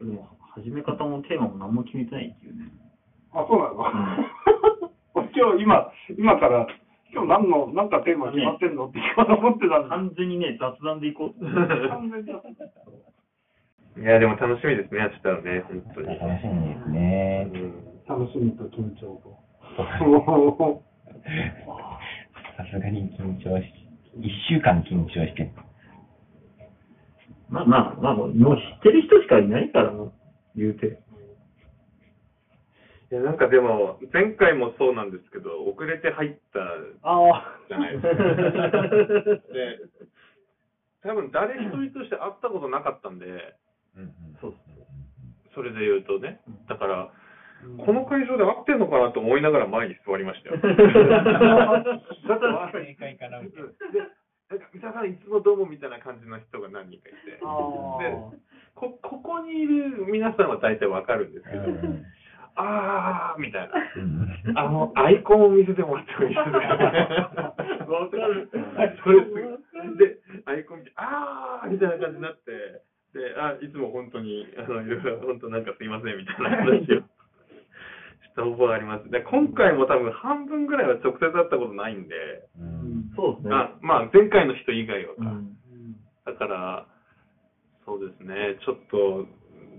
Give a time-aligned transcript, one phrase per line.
[0.00, 2.70] でも、始め方もテーマも何も決めてないっていうね。
[3.32, 3.78] あ、そうなの、
[5.14, 6.66] 俺 今日、今、今から、
[7.12, 8.86] 今日何の、なんかテーマ決まってんの？
[8.86, 9.88] って今思ってたんだ。
[9.88, 11.44] 完全にね、雑談でいこうって。
[11.88, 12.30] 完全に
[13.96, 16.06] いや、でも楽しみですね、明日はね、本当に。
[16.18, 17.50] 楽しみですね。
[18.08, 19.38] 楽しみと緊張と。
[22.56, 23.72] さすがに緊張し、
[24.20, 25.52] 一週間緊張して。
[27.54, 29.92] まあまあ、まあ、もう知ってる人しかいないから、
[30.56, 30.98] 言うて。
[33.12, 36.58] いや、なんかでも、前回もそうなんですけど、遅れて入った
[37.02, 38.10] あじゃないですか。
[39.54, 39.78] で、
[41.02, 43.54] 多分誰一人として会ったことなかったんで、
[44.40, 44.54] そうっ
[45.54, 46.40] それで言うとね。
[46.68, 47.12] だから、
[47.86, 50.56] この会場で会ってんのかなと思いながら前に座りましたよ。
[50.58, 50.74] だ
[52.36, 53.68] から正解かなみたいな。
[54.50, 57.48] で、なんか、三田さんいつもどうもみたいな感じの人が何人かいて、であ
[58.74, 61.62] こ、ここにいる皆さんは大体わかるんですけど、
[62.56, 63.70] あーみたい
[64.54, 64.62] な。
[64.62, 66.58] あの、アイコンを見せてもらってもいいですか
[67.90, 68.50] わかる。
[69.02, 69.24] それ
[69.98, 72.50] で、アイコン見て、あーみたいな感じになって、
[73.14, 77.02] で、あ、いつも本当に、あの、いろいろ、本当なんかすいませんみたいな話を
[78.34, 79.08] した覚えあります。
[79.10, 82.14] で、今回も多分半分ぐらいは直接会ったことないんで、
[83.14, 83.54] そうですね。
[83.54, 85.22] あまあ、前回の人以外はか。
[85.22, 85.54] うん
[86.24, 86.86] だから、
[87.84, 89.28] そうですね、ちょっと、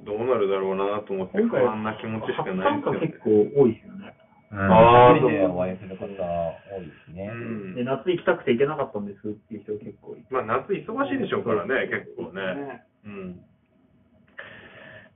[0.06, 3.20] どうなるだろうなと思って、不安な気持ちしか初ない参です加よね結。
[3.26, 4.14] 構多いですよね。
[4.54, 7.28] あー一人でお会いすることが多いですね。
[7.34, 7.36] う
[7.74, 10.28] んで、夏行きたくて行けなかったんですっていう人結構いて。
[10.30, 12.86] まあ、夏忙しいでしょうからね、結構ね。
[13.06, 13.42] うん。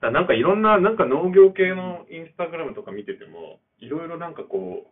[0.01, 4.87] だなんかいろんな、なんか農業系のインスタグラムとか見てても、いろいろなんかこ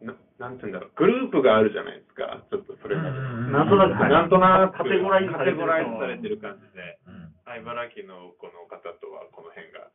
[0.00, 3.18] う、ななんていうんだろう、グループがあるじゃないですか、ちょっとそれまで。
[3.50, 7.34] なんとなく、なんとなく、カテゴライズされてるカテゴライズされてる感じで、うん。
[7.46, 9.90] あ茨城のこの方とはこの辺が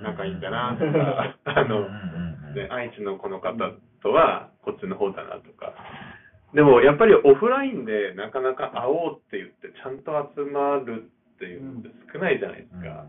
[0.00, 1.86] 仲いいんだなとか、あの、
[2.54, 3.54] で、愛知のこの方
[4.02, 5.74] とはこっちの方だなとか。
[6.54, 11.10] でもやっぱりオフラインでなかなか会おうって言ってちゃんと集まる
[11.42, 13.02] っていうのって少ないじゃないですか。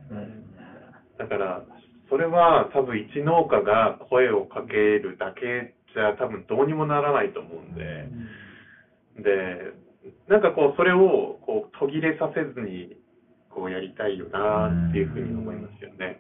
[1.19, 1.61] だから、
[2.09, 8.09] それは多分一農家が声をかけるだけじゃ多分どうにもならないと思うんで、
[9.22, 9.73] で、
[10.27, 12.97] なんかこうそれをこう途切れさせずに
[13.53, 16.19] こうやりたいよなっていうふうに思いますよね。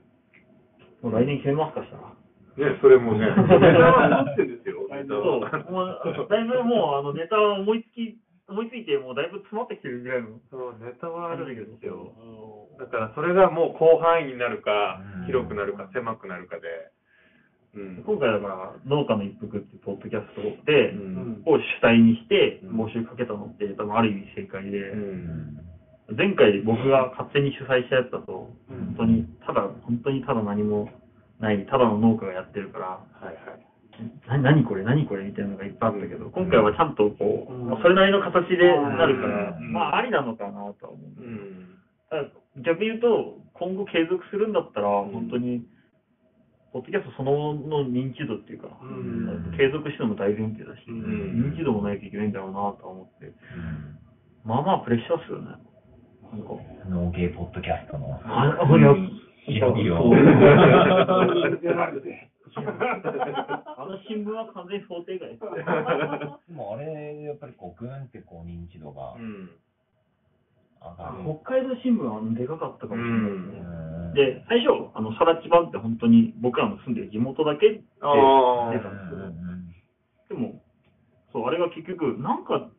[1.01, 2.13] もう来年決めますかしたら。
[2.53, 3.49] ね、それもね、 ネタ
[3.89, 5.09] は持ってるんですよ、 ネタ
[6.29, 8.15] だいぶもうあのネタは思いつき、
[8.49, 12.11] 思いついて、もうだいぶ詰まってきてるぐらいのそう、ネタはあるん感じだけどですよ。
[12.79, 16.67] だからそれがもう広範囲になるかうん、広くなるか、狭くなるかで、
[17.75, 18.03] うん。
[18.05, 21.43] 今回だから、農家の一服っていうポッドキャストで、うん。
[21.45, 22.85] を主体にしてうん。
[22.85, 26.15] 募集かけたのって、多分ある意味正解で、うん。
[26.15, 28.93] 前回僕が勝手に主催したやつだと、うん。
[28.93, 30.89] 本当に、ただ、本当にただ何も
[31.39, 33.72] ない、ただの農家がやってるから、はいはい。
[34.37, 37.81] な何これ何これみたいなのがいっぱいあったけど、今回はちゃんとこう、うん。
[37.81, 39.71] それなりの形でなるから、うん。
[39.71, 41.01] まあありなのかなとは思う。
[41.21, 41.69] うん。
[42.63, 45.11] 逆に言うと、今後継続するんだったら、ん。
[45.11, 45.63] 本当に、
[46.73, 49.53] ポッドキャストそのものの認知度っていうか、うん。
[49.57, 51.53] 継続しても大前提だし、ん。
[51.53, 53.33] 認知度もないといけないんだろうなとは思って、
[54.43, 55.55] まあまあプレッシャーっすよね。
[56.33, 56.49] なんか、
[56.89, 58.19] 農芸ポッドキャストの。
[58.25, 58.95] あ、あ、いや、
[59.45, 60.15] 広々そう
[62.61, 65.41] うあの新聞は完全に想定外です。
[66.47, 69.49] でもあれ、やっぱりこう、ぐんってこう、認知度がうん。
[70.81, 71.23] 上がる。
[71.43, 73.59] 北海道新聞はでかかったかもしれないですね。
[73.59, 79.33] うんで、最初、あの、さらち版って本当に僕らの住んでる地元だけであ出たんですけど、
[80.29, 80.61] でも、
[81.31, 82.69] そう、あれが結局、なんか、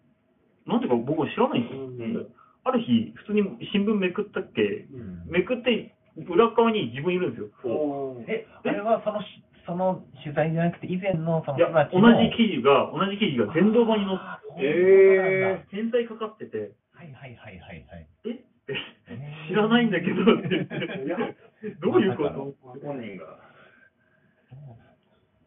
[0.67, 2.27] なんていうか僕も知らないんですよ。
[2.65, 3.43] ある日、普通に
[3.73, 4.87] 新聞めくったっけ、
[5.27, 7.51] めくって、裏側に自分いるんですよ。
[8.29, 9.27] え、あれはそのし、
[9.67, 11.81] その取材じゃなくて、以前のそのいや、同
[12.21, 14.19] じ記事が、同じ記事が電動版に載っ
[14.59, 17.85] て、え天才かかってて、はいはいはいはい。
[17.91, 18.07] はい。
[18.25, 18.31] え？
[18.31, 18.35] っ
[18.67, 18.77] て、
[19.09, 19.49] えー。
[19.49, 20.49] 知らないんだけどって。
[20.49, 20.77] 言って、
[21.81, 22.55] どういうこと？
[22.85, 23.39] 本人が。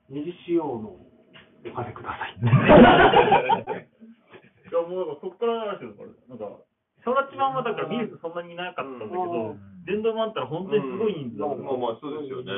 [0.10, 2.36] 二次使用のお金ください。
[4.70, 5.86] いや、もうなんかそこからなんか、
[7.04, 12.52] サラチ版はだから見るとそんなになかったんだけどうん、電動版あったら本当にすごい人数だったまあまあ、そうですよね。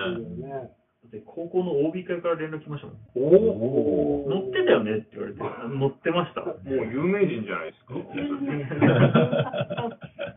[1.07, 2.97] って高校の OB 会から連絡来ましたもん。
[3.15, 4.29] おお。
[4.29, 6.41] 乗ってたよねって言われて、乗ってました。
[6.41, 7.95] もう有名人じゃないですか。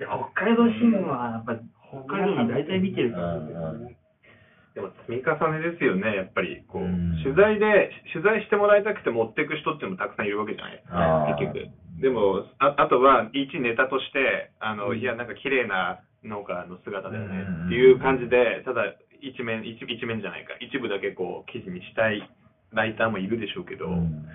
[0.01, 1.61] いや北海道新聞はやっぱり
[1.91, 3.97] 北海道民大体見てるから、うん
[4.75, 6.65] でも積み重ねですよね、やっぱり。
[6.67, 11.69] こううん、取材で、取材してもらいたくて持っていく人っていうのもたくさんいるわけじゃないですか、あー結局。
[12.01, 22.23] でも、ああとは、一ネタとして、あの、いや、なんか綺麗な農家の姿だよねうんっていう感じで、ただ一面、一一面じゃないか、一部だけこう記事にしたい
[22.73, 24.27] ライターもいるでしょうけど、うん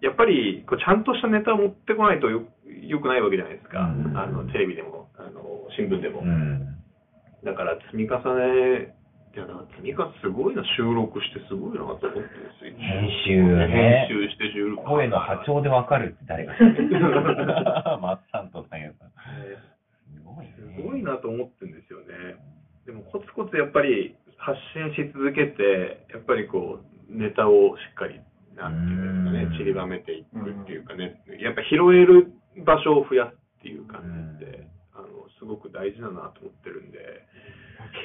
[0.00, 2.46] やっぱりこうちゃんとしたネタを持ってこないとよ
[2.86, 5.42] よくないわけじゃないですか、うんあのテレビでもあの
[5.74, 6.20] 新聞でも。
[6.20, 6.78] うん
[7.44, 8.94] だから積み重ね、
[9.34, 9.46] いや
[9.82, 12.74] み重ねすごいな、収録してすごいなと思ってるんですよ。
[12.78, 14.82] 編集ね編集して収録。
[14.82, 16.98] 声の波長でわかるって誰が喋ってる
[18.02, 19.10] マッサンとさんやさん。
[20.14, 20.54] すごいね。
[20.58, 22.34] すごいなと思ってるんですよね。
[22.86, 28.20] でもコツコツやっぱり発信し続けて、やっぱりこう、ネタをしっかり、
[28.56, 32.32] なんていうんですかうんね、散りばめていくっていうかね、やっぱ拾える
[32.64, 35.06] 場所を増やすっていう感じで、あの、
[35.38, 36.98] すごく大事だなと思ってるんで、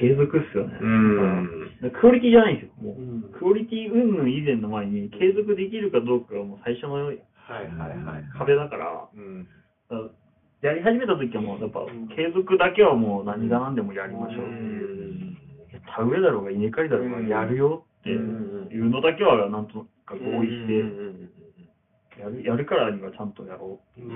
[0.00, 0.78] 継続っすよね。
[0.80, 1.70] うん。
[2.00, 2.72] クオリティじゃないんですよ。
[2.82, 7.16] もう、うんクオリティ云々以前の前に、継続できるかどうかがもう最初のはい
[7.66, 8.24] はいはい。
[8.38, 9.46] 壁だから、うん。
[10.62, 15.33] やり始めた時はもう、やっぱん、継続だけはもう何が何でもやりましょうってういう。
[16.02, 16.02] ん。
[16.02, 20.84] 田植えだろうが稲刈りだろうがうんやるよっていうのだけはなんとか合意して、
[22.20, 24.12] やるやるからにはちゃんとやろうっていう。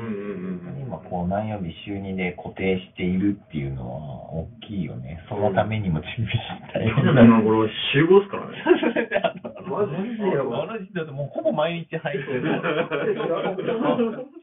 [0.83, 3.99] 今こう何曜日週2で固定しているっていうのは
[4.33, 5.19] 大きいよね。
[5.29, 6.39] そのためにも準備し
[6.73, 6.87] たい。
[6.87, 8.63] 今頃集合っすからね。
[9.69, 12.41] マジでマジでもうほぼ毎日入ってる。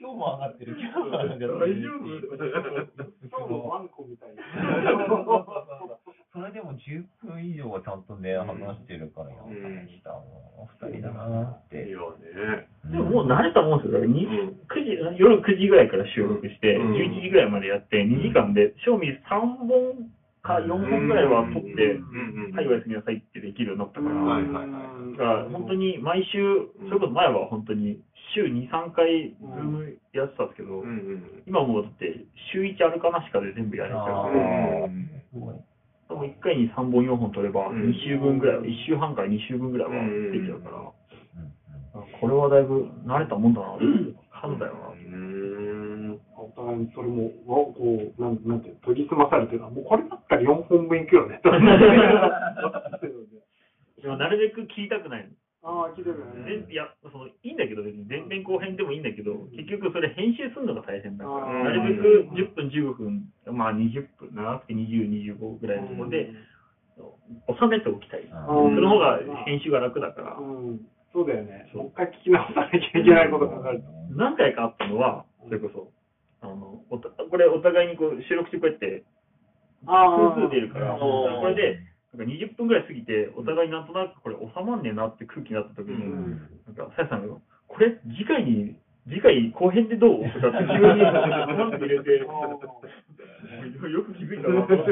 [0.02, 0.76] 今日も上がってる。
[0.78, 1.60] 今日も上がってる。
[1.60, 2.08] 大丈夫？
[3.26, 4.44] 今日もワンコみたいな。
[6.76, 11.88] それでも10分以上はちゃんとね、話してるから、や大したもう二人だなって。
[11.88, 12.00] いや
[12.56, 12.68] ね。
[12.92, 14.00] でももう慣れたもんですよ。
[14.00, 20.12] だからにうん9時夜9時ぐらいから収録して、うん11時ぐらいまでやって、2時間で、賞味3本
[20.44, 22.00] か4本ぐらいは撮って。
[22.54, 26.40] はい、おやすみなさいってできるようになったから、はいはいはいだから本当に毎週、
[26.90, 28.00] それこそ前は本当に
[28.36, 30.84] 週2、3回、ズームやってたんですけど。
[31.48, 35.56] 今もうだって、週1あるかなしかで全部やれちゃうから、うんすごい。
[36.08, 39.94] 多分1回に3本、4本取れば、うん2週分ぐらいは、1週半から2週分ぐらいは
[40.32, 40.88] できちゃうから、うん
[41.96, 43.68] あこれはだいぶ慣れたもんだな、
[44.42, 44.90] 数だよな。
[44.92, 46.20] うん。
[46.36, 51.40] お互いにそれも、わこう、なんなんていうの、研ぎ澄まされてるもうこれだったら4本分いくよね。
[54.02, 55.30] でもなるべく聞きたくないの。
[55.66, 66.30] ああ、聞いてるでいやそのいいんだけど、別に前編後編でもいいんだけど、結局それ編集するのが大変だから、なるべく10分、15分、まあ20分、長くて20、25ぐらいのところで、
[67.50, 68.30] 収めておきたい。
[68.30, 71.66] あその方が編集が楽だから、うん、そうだよね。
[71.74, 73.82] もう一回聞き直さなきゃいけないことがある。
[74.14, 75.90] 何回かあったのは、それこそ、
[76.46, 79.04] あのおたこれお互いにこう収録してこうやって、
[79.88, 81.80] あ複数出るから、これで、
[82.16, 86.40] なんか20分ぐらい過ぎて、お互いなんとなくこれ収まんねえなって空気になった時に、うん。
[86.66, 87.36] なんか、さやさんが、
[87.68, 92.26] これ、次回に、次回後編でどうとかって急にパンと入れて、よ
[94.02, 94.92] く気づいたなと思って。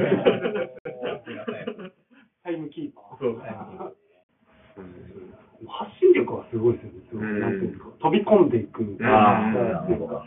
[2.44, 3.20] タイムキーパー。
[3.20, 3.42] そう。
[5.66, 7.00] 発信力はすごいですよね。
[7.10, 7.40] すごいうん。
[7.40, 7.88] なんていうんですか。
[8.04, 8.98] 飛び込んでいく。
[9.02, 10.26] あーっていうか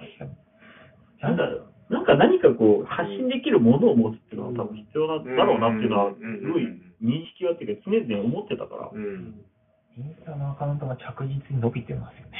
[1.21, 6.19] なんだろう、なんか何かこう、発信できるものを持つっていうのは多分必要なんだろうなっていうのは、す
[6.51, 6.67] ごい
[7.03, 8.91] 認識はっていうか、常々思ってたから。
[8.93, 9.35] うん。
[9.97, 12.37] インスタのアカウントが着実に伸びてますよね。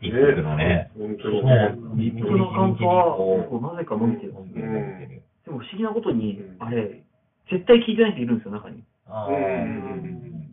[0.00, 0.90] 一個のね。
[0.98, 4.34] 本当にのアカウントは、なぜか伸びてる。
[4.34, 7.04] 伸びてる伸びてるでも不思議なことにうん、あれ、
[7.50, 8.84] 絶対聞いてない人いるんですよ、中に。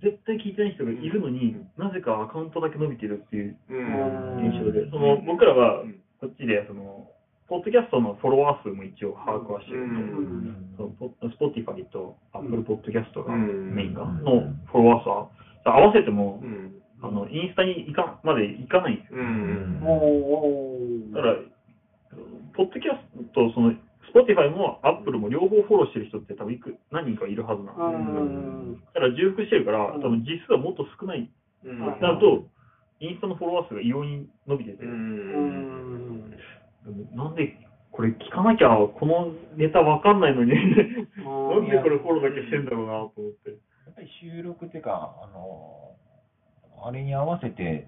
[0.02, 4.52] 絶対聞いてない人がいるのに、なぜかアカウントだけ伸びてるっていううん。
[4.52, 5.84] 印象で、その僕らは
[6.20, 7.08] こっちでその、
[7.52, 15.12] ポッドキャストのフォロワー数も一応把握はしてるんで、そのポ Spotify と Apple Podcast がメインが、うんのフォロワー
[15.68, 16.80] 数は、合わせてもう、ん。
[17.04, 19.18] あのインスタに行かまで行かないんですよ。
[19.20, 19.26] だ
[21.20, 21.36] から、
[22.56, 23.04] ポッドキャス
[23.36, 23.76] トとその、
[24.08, 28.86] Spotify も Apple も両方フォローしてる人って多分いく何人かいるはずなんうです。
[28.96, 30.00] だから重複してるから、うん。
[30.00, 31.30] 多分実数はもっと少ない。
[31.66, 31.80] うん。
[32.00, 32.48] なると、
[33.02, 34.86] インスタのフォロワー数が異様に伸びてて、
[37.16, 37.58] なんで
[37.92, 43.50] これ聞かなきゃこのネタわかんないのになんでこれフォローだけしてんだろうなと思って。
[43.52, 45.92] やっぱり収録っていうか、あの、
[46.82, 47.88] あれに合わせて、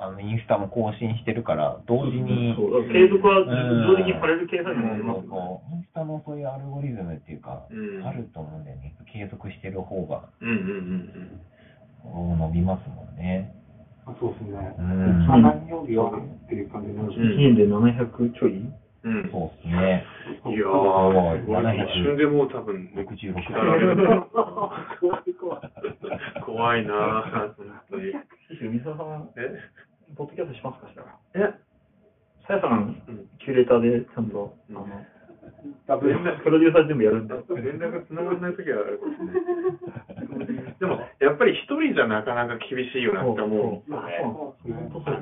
[0.00, 8.96] あの、インスタも更新してるから、同時に、そう継続はうん自動的にされる計算にもなりますそうそうインスタのそういうアルゴリズムっていうか、うんあると思うんだよね。
[9.12, 11.40] 継続してる方が、うんうん
[12.02, 13.54] こう伸びますもんね。
[14.06, 17.12] あそうですね何曜日はっていう感じになる。
[17.12, 18.60] 1年で700ちょい？
[19.04, 19.16] うん。
[19.16, 19.30] うん。
[19.30, 20.04] そうですね。
[20.46, 23.96] いやー、すごい一瞬でもう多分、66来たられる
[25.00, 25.70] 怖い怖い。
[26.44, 28.12] 怖いなぁ、本当に。
[28.60, 29.60] 三沢さん、え
[30.16, 31.16] ポッドキャストしますかしたら？
[31.34, 31.54] え？
[32.46, 34.86] さやさん、うんキュレーターでちゃんと、うんあの、
[35.86, 35.92] プ
[36.50, 37.34] ロデューサー全部やるんで。
[37.56, 40.43] 連絡が繋がらない時はあるかもしれない。
[40.80, 43.90] でも、やっぱり一人じゃなかなか厳しいよなって思う。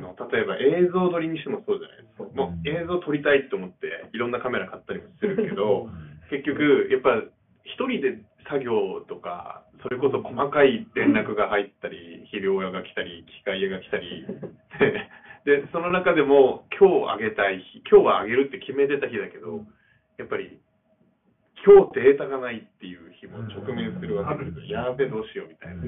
[0.00, 2.24] の例えば映像撮りにしてもそうじゃないですか。
[2.34, 5.88] もう映像撮りたいと思っていろんなカメラ買ったりもするけど、
[6.30, 7.20] 結局やっぱ
[7.64, 8.18] 一人で
[8.48, 14.26] 作業とか、それこそ細かい連絡が入ったり、肥料屋が来たり、機械屋が来たり、
[15.44, 19.64] で、でその中でも今日あげたい日、今日はあげるって決めてた日だけど、
[20.18, 20.60] やっぱり
[21.64, 24.90] 今日データがないっていう日も直面するわけですよ。
[24.90, 25.82] やべえどうしようみたいな。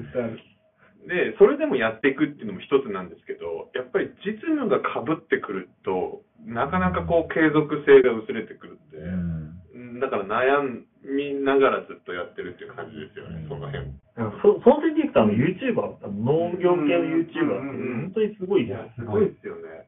[1.05, 13.91] で、それでもやっていくっていうのも一つなんですけど、やっぱり実務が被ってくると、なかなかこう継続性が薄れてくるんで、うんだから悩みながらずっとやってるっていう感じですよね、その辺。
[14.41, 19.87] そその点でいくと、あの、YouTuber、あの農業系の YouTuber ってうん本当にすごいいやです、すごいですよね。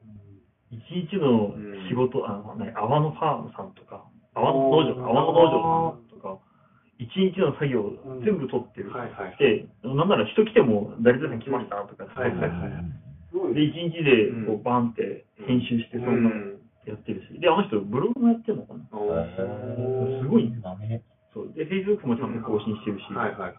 [0.72, 1.56] 一日の
[1.89, 4.03] 仕事、あの、ね、泡のファームさんとか、
[4.38, 6.38] 泡の農場、泡の農場とか、
[7.00, 7.91] 一日の作業
[8.24, 8.91] 全部撮ってる。
[8.94, 9.38] はいはい。
[9.38, 12.70] で、なんなら人来ても、誰々さん来ましたとか、はいはいは
[13.50, 13.53] い。
[13.53, 16.29] で、一日でこうバンって編集して、そんな
[16.86, 21.01] やってるし、で、あの人、ブログもやってるのかなすごいねだね。
[21.34, 21.53] そう。
[21.53, 23.56] で、Facebook もちゃんと更新してるし、はいはい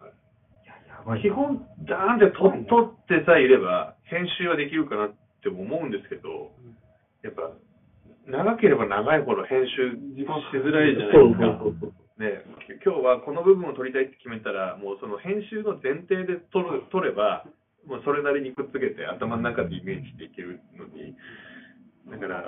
[1.07, 1.23] はい。
[1.23, 6.53] 基本、ダーンって撮ってさえいれば、編集はできるかなって思うんですけど、
[7.23, 7.53] やっぱ、
[8.29, 11.99] 長ければ長いほど編集しづらいじゃないですか。
[12.19, 17.47] ね、き今日はこの部分を撮りたいって決めたら、もうその編集の前提で撮る撮れば、
[17.87, 21.17] もうそれなりにくっつけて頭の中でイメージできるのに、
[22.11, 22.45] だから、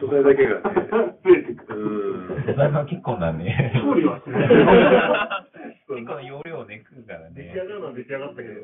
[0.00, 0.88] 素材だけがね、
[1.24, 2.40] 増えてくうる。
[2.40, 3.72] ん、素材は結構だね。
[3.74, 4.48] 調理 はしない。
[5.88, 7.42] 結構容量ね、食うからね。
[7.42, 8.54] 出来上がるのは出来上がったけど、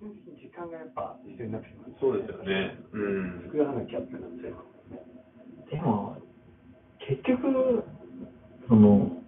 [0.00, 1.90] 時間がやっぱ必要になってきます。
[2.00, 2.78] そうですよね。
[2.92, 3.42] うん。
[3.44, 5.70] 作らなきゃってなっちゃいます。
[5.70, 6.16] でも、
[7.06, 7.84] 結局、
[8.68, 9.20] その、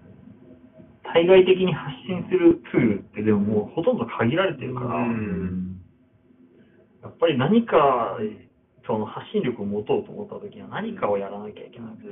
[1.13, 5.79] 対外的に発信するツールってでももうほとんど限られてるから、うん
[7.03, 8.17] やっぱり何か、
[8.87, 12.09] その発信力を持とうと思った時には何かをやらなきゃいけなくて、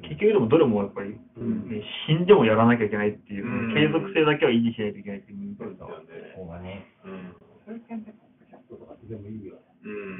[0.00, 6.32] 結局でもどれもやっぱり、うんね死んでもやらなきゃいけないっていう、うん継続性だけは維持しないといけないっていう人そう数がですよね。
[6.36, 6.88] そうだね。
[7.04, 7.36] うん。
[7.66, 9.60] そういう点で、ポッドキャストとかってでもいいよ。
[9.84, 10.18] うん。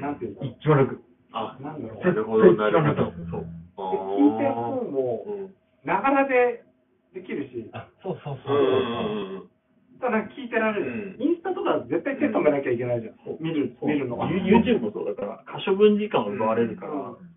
[0.69, 1.03] なんていうんだろう。
[1.03, 1.03] 一番楽。
[1.33, 2.05] あ、なんだろう。
[2.05, 3.13] なるほど、なるほど。
[3.29, 3.45] そう。
[3.75, 5.53] あで聞いてる方ーも、うん。
[5.83, 6.63] ながらで
[7.13, 9.39] できるし、あ、そうそううそうん。
[9.39, 9.49] そう。
[9.99, 11.15] ただ聞いてられる。
[11.19, 13.15] インスタとか絶対手止めなきゃいけないじゃん。
[13.39, 14.27] 見る、見るのが。
[14.27, 17.33] You- YouTube もそうだから、可処分時間を奪われるから、うん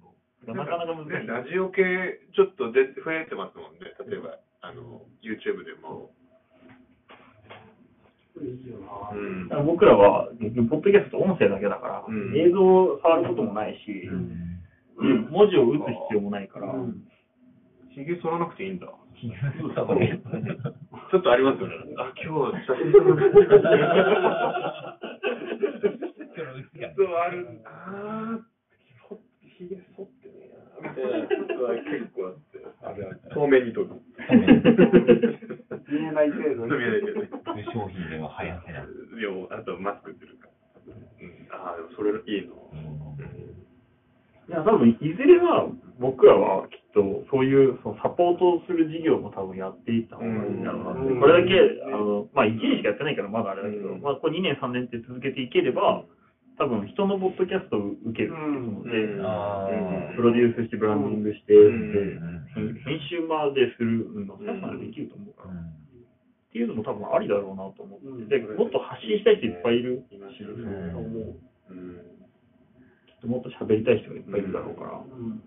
[0.47, 1.27] なかなか難しい。
[1.27, 3.91] ねラジオ系、ちょっとで増えてますもんね。
[4.07, 6.13] 例えば、あの、YouTube でも。
[9.51, 12.37] ら僕らは、結局、ポッドキャスト音声だけだから、うん。
[12.37, 14.09] 映像を触ることもないし、
[15.31, 17.03] 文字を打つ必要もないから、うん。
[17.91, 18.93] ひげ剃らなくていいんだ。
[21.11, 21.75] ちょっとありますよね。
[21.97, 23.55] あ、今日、写真撮らなくていいんだ
[26.95, 27.49] そのうある。
[27.65, 28.43] あー、
[29.09, 30.07] そひげ剃っ
[30.77, 32.61] 結構あって。
[32.83, 33.91] あれは透明に撮る。
[35.89, 37.31] 見えない程度見えないけどね。
[37.45, 38.87] そういう商品では流行ってない。
[39.23, 40.49] 要あとマスクするか。
[40.87, 42.67] うん、ああ、でもそれいいの。
[44.49, 45.67] いや、多分、いずれは、
[45.99, 56.05] 僕らはきっと、そういう、そのサポートをする事業も多分やっていった方がいいんだろうなこれだけ、あの、まあ、1年しかやってないからまだあれだけど、うんまあ、これ2年3年って続けていければ、
[56.59, 58.91] 多分、人のポッドキャストを受けるので、
[60.17, 61.93] プロデュースして、ブランディングして、うん。
[61.93, 62.75] でうん。
[62.81, 65.57] 編編集までするのがまでできると思うから、っ
[66.53, 71.37] ていうのも多分ありだろうなと思って、でもっと発信したい人いっぱいいるし、そう思う。
[71.69, 72.01] うん。
[73.05, 74.97] きっともっと喋りたい人がいっぱいいるだろうから。
[74.97, 75.43] うん。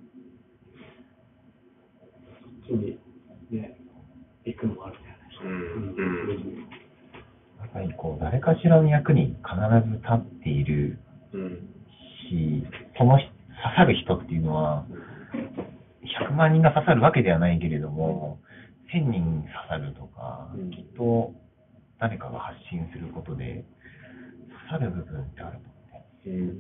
[2.70, 3.00] そっちに
[3.50, 3.82] ね、
[4.46, 5.02] 行くのもあるん。
[5.02, 5.26] だよね。
[5.38, 5.48] う
[6.86, 6.89] ん。
[7.60, 11.00] やっぱりこう、誰かしらの役に必ず立っている
[11.34, 11.70] うん。
[12.30, 12.66] し、
[12.98, 14.86] その人刺さる人っていうのは、
[16.30, 18.40] 100万人が刺さるわけではないけれども、
[18.94, 21.34] 1000人刺さるとか、うんきっと
[22.00, 23.66] 誰かが発信することで
[24.70, 25.76] 刺さる部分ってあると思
[26.26, 26.38] うね。
[26.40, 26.60] うん。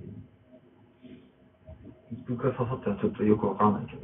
[2.27, 4.01] 僕が刺さったのはちょっとよくわからないけど。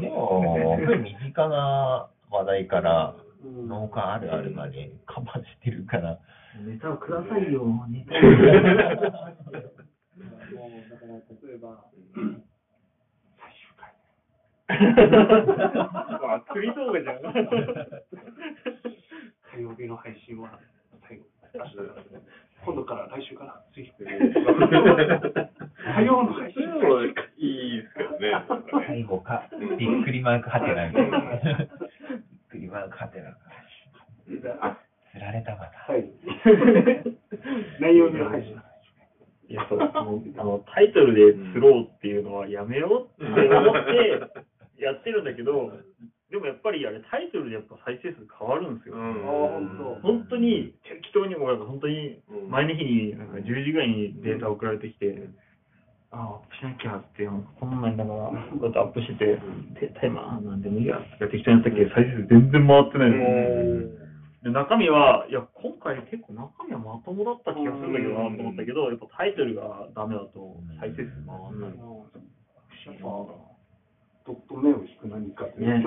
[0.00, 6.18] でも、身近な話題からうん農家あるあるまでカバーしてるから、
[6.64, 8.12] ネタをくださいよ、ネタ
[10.50, 11.14] もうだから
[11.48, 11.84] 例えば、
[13.38, 13.94] 最終回。
[14.68, 17.20] あ、釣り動画じゃん。
[19.54, 20.58] 火曜日の配信は
[21.08, 21.24] 最後。
[21.52, 21.82] 明日だ
[22.64, 23.90] 今度から来週から、ぜひ。
[23.98, 24.04] 火
[26.02, 26.62] 曜の配信。
[26.80, 28.32] そういいいですけどね。
[28.86, 31.10] 最後か、びっくりマークハテナみたい
[32.58, 32.58] な。
[32.58, 33.36] びっくりマークハテナ。
[34.60, 34.78] あ
[35.12, 35.92] 釣られたまた。
[35.92, 36.10] はい。
[37.80, 38.56] 内容には配信。
[39.48, 44.20] いや、そう、もうあの、タイトルで釣ろうっていうのはやめようって思って
[44.78, 45.72] やってるんだけど、
[46.30, 48.94] でもやっぱりあれ、タイトルでやっぱ再生数変わるんですよ。
[48.94, 55.49] うんあ本当本当に適当にもうなんか本当にうん前の日になんか10時ぐらいにデータ送られてきて、あ
[56.12, 59.38] あ、アップしなきゃって、こんなんだから、こうやってアップしてて、
[59.78, 63.10] でタイマーなんでもいいやって適当にやったっけど、再生数全然回ってない。
[63.10, 63.18] の。
[64.42, 71.60] で中身は、いや、今回結構中身はまともだった気がするんだけどなと思ったけど、やっぱタイトルがダメだと再生数回ん。
[71.60, 71.68] な。
[71.68, 71.78] い。
[74.26, 75.78] どっと目を引く何かってね。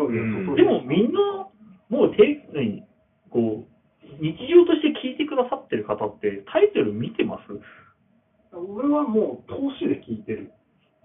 [0.56, 1.50] でもみんな、
[1.90, 2.84] もうて、何
[3.30, 3.74] こう、
[4.22, 7.50] 日常として聞いてくださってる方って、タイトル見てます？
[8.58, 10.52] 俺はもう投資で聞いてる。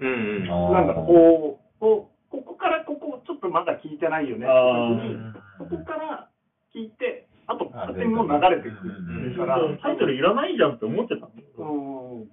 [0.00, 0.46] うんうん。
[0.46, 4.46] なんだろう、こう、こうここからここちょっとまだ聞いてないよね。
[4.46, 4.52] あ
[5.58, 6.28] ここから
[6.74, 12.28] 聞いて、あとあ勝手にもう流れてくうんるから、タイトルいらないじゃんって思ってたんだけど、うん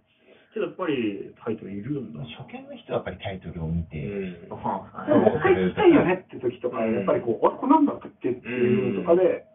[0.53, 2.23] けどやっぱりタイトルいるんだ。
[2.23, 9.47] 初見の人はやっぱりタイトルを見て、うんあでも、もう一回聞きたいよねって時とか、やっぱりこう、あれ、これなんだったっけっていうのとかで、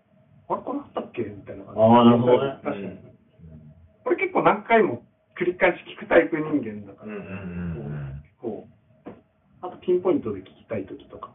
[0.48, 1.84] あれ、これあったっけみたいな感じで。
[1.84, 2.98] あーなるほどね確かに。
[4.04, 5.02] これ結構何回も
[5.40, 8.68] 繰り返し聞くタイプ人間だから、うんうんこ
[9.06, 9.10] う、
[9.62, 11.30] あとピンポイントで聞きたい時とか。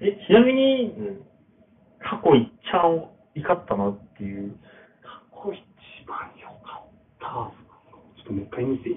[0.00, 1.26] え、ちなみに、うん
[2.02, 3.12] 過去いっちゃん怒
[3.52, 4.56] ったなっていう？
[5.30, 5.60] ここ一
[6.08, 6.88] 番良かっ
[7.20, 7.52] た。
[8.16, 8.96] ちょっともう一回見ていい？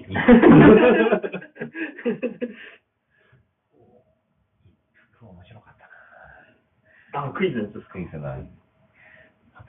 [5.20, 5.76] 面白かっ
[7.12, 7.26] たな。
[7.26, 7.92] あ、クイズのやつですか？
[7.92, 8.18] クイズと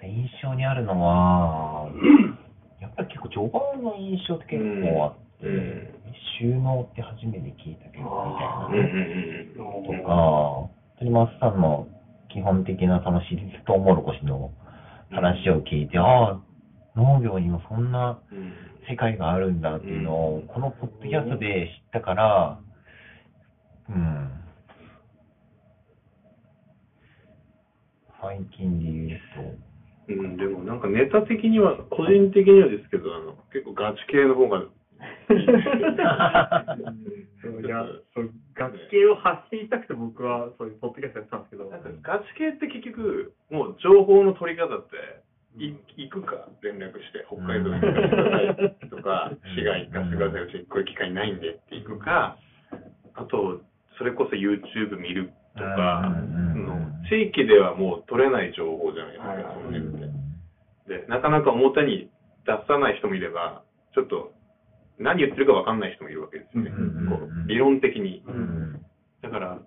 [0.06, 1.90] 印象にあるのは、
[2.82, 5.96] やっぱり結構序盤の印象って結構あって、うん。
[6.40, 10.02] 収納って初めて聞いたけど、みたいんなね。
[10.02, 11.88] とか、本当にマスさんの
[12.30, 14.52] 基本的なその私立トウモロコシの
[15.12, 16.40] 話を聞いて、ああ、
[16.96, 18.54] 農業にもそんなうん。
[18.88, 22.60] 世界があるんだっていうのを、このポッドキャストで知ったから、
[23.90, 24.30] うん。
[28.22, 29.20] 最近で言う
[30.08, 34.66] うん、でもなんかネタ的には、個人的にはですけど、あの結構ガチ系の方がいい。
[34.66, 35.64] です
[37.42, 44.96] そういや、そう、楽器を発信したくて僕はそういうポッドキャストやってたんですけど、なんかガチ系って結局、もう情報の取り方って、
[45.58, 46.50] い行くか？
[46.62, 52.38] 連絡して、北海道に行かせてくださいとか、市外行かせてください、うちにこういう機会ないんでって行くか、
[53.16, 53.62] あと、
[53.98, 56.12] それこそ YouTube 見るとか、
[57.10, 59.62] 地域ではもう取れない情報じゃないですか、はいそのと。
[59.68, 60.10] 辺っ
[60.88, 61.02] て。
[61.02, 62.10] で、なかなか表に
[62.46, 63.64] 出さない人もいれば、
[63.94, 64.34] ちょっと
[65.00, 66.72] 何言ってるか分かんない人もいるわけですよね。
[66.72, 68.24] うんこう理論的に。
[68.28, 68.82] うん
[69.22, 69.58] だから、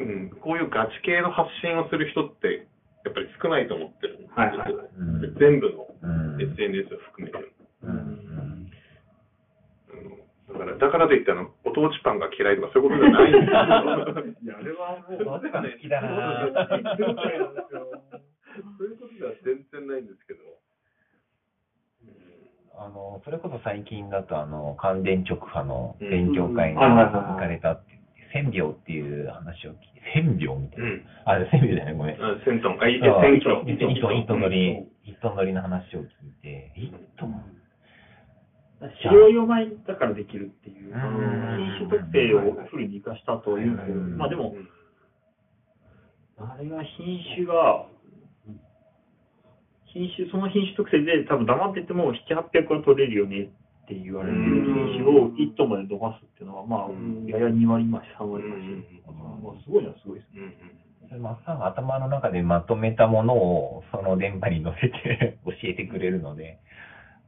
[0.00, 2.66] うん、こういうガチ系の発信をする人って、
[3.04, 6.06] やっぱり少ないと思ってるんですよはいはいうんで全部のう
[6.38, 7.38] ん SNS を含めて。
[10.48, 13.58] だから、だからといって、あの、ご当地パンが嫌いとかそういうことじゃないんですよ。
[14.42, 16.48] いや、あれはもう、どっちか好きだな
[18.78, 20.40] そういうことでは全然ないんですけど。
[22.80, 30.84] あの、それこそ最近だと、あの、関電直波の勉強会に行かれたって言って、千秒っていう話を聞いて、千秒みたいな。
[30.84, 31.04] うん。
[31.44, 32.22] あ、千秒だよね、ごめん。
[32.22, 33.68] あ、セントン、あ、いいそうセントン。
[33.68, 36.06] 一トン、一トン、一トン乗り、一トン乗りの話を聞い
[36.40, 37.57] て、一トン
[38.80, 41.38] 白い米だからできるっていう、うん
[41.78, 44.68] 品種特性をフルに生かしたとは言うまあでもう、ん
[46.38, 47.86] あれが品種が、
[49.92, 58.62] 品種、その品種特性で多分黙ってても7、800は取れるよねって言われてる品種を1トンまで伸ばすっていうのは、まあうん、やや2割増し、3割増し。
[58.62, 61.18] うんまあすごいのはすごいですね。
[61.18, 66.58] マッサンが頭の中でまとめたものを、その電波に乗せて 教えてくれるので、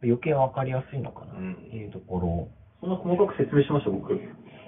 [0.03, 2.49] 余計わかりやすいのかなっていうところ。
[2.81, 4.15] そんな細かく説明しました、僕。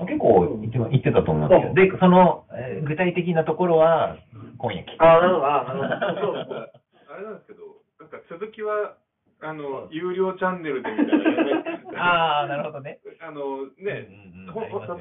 [0.07, 1.75] 結構言って言ってたと思うんですよ。
[1.75, 4.17] で、その、えー具体的なところは、
[4.59, 5.03] 今夜聞く。
[5.03, 6.33] ああ、なるほど、ああ、なるほど。
[6.35, 6.73] そうそう
[7.13, 7.61] あれなんですけど、
[8.01, 8.97] なんか続きは、
[9.43, 11.07] あの、有料チャンネルでみたい
[11.93, 12.05] な。
[12.05, 12.99] ああ、なるほどね。
[13.21, 14.09] あの、ね、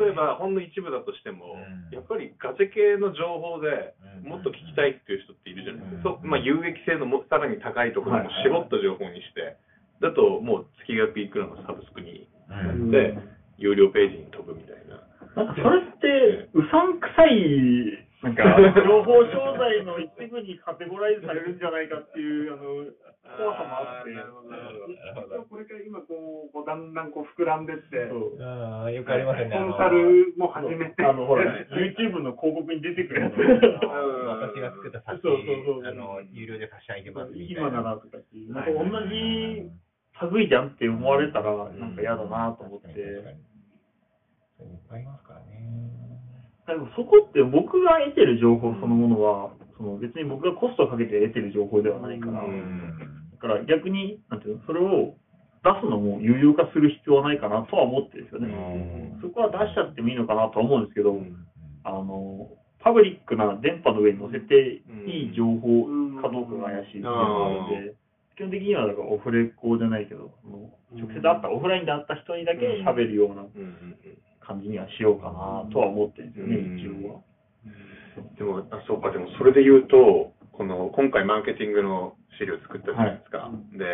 [0.01, 6.17] 例えば、ほんの一部だとしても、うんやっぱりガチ系の情報でうんもっと聞きたいっていう人っているじゃないですか。
[6.23, 9.57] まあ、有益性のもさらに高いところもはい絞った情報にして、
[10.01, 12.91] だともう月額いくらのサブスクにうん。
[12.91, 13.15] で、
[13.57, 14.99] 有料ページに飛ぶみたいな。
[15.35, 17.39] なんかそれって、うさんくさい、
[18.21, 18.43] なんか、
[18.83, 22.85] 情報商材の一部にカテゴライズされるんじゃないかっていう、あの、
[23.37, 24.91] 怖さもあって、なるほどなるほど。
[26.51, 29.55] こうだんだんこう膨らんでって、そうああ、よくありますよね。
[29.55, 33.33] コンサルも始めて、あの、ほら、YouTube の広告に出てくるやつ。
[33.33, 37.69] 私が作った冊子そうそうそうあの、有料で差し上げますみたいな。
[37.69, 38.89] 今ならとかっていう、なんかはい。
[38.89, 39.71] 同じ
[40.27, 42.87] 類じゃんって思われたら、なんか嫌だなと思って。
[44.57, 45.91] そういっぱいありますからね。
[46.67, 53.31] でもそこって僕が得てる情報そのものは、その別に僕がコストをかけて得てる情報ではないから、うん。
[53.31, 55.15] だから逆に、なんていうの、それを
[55.63, 59.17] 出すのも有料化する必要はないかなとは思ってるんですよね。
[59.21, 61.17] そこは出しちゃってもいいのかなとは思うんですけど、
[61.83, 65.85] あの、パブリックな電波の上に載せていい情報
[66.21, 67.93] かどうかが怪しいっていうのがあるので、
[68.35, 73.45] 基本的にはだからオフレコじゃないけど、あの直接会った、オフラインで会った人にだけ喋るような
[74.39, 76.79] 感じにはしようかなとは思ってるんですよね、うん。
[76.79, 77.21] 一応は。
[78.37, 83.51] でも、あそうか、でもそれで言うと、この今回マーケティングの資料作ったじゃないですか。
[83.73, 83.85] で、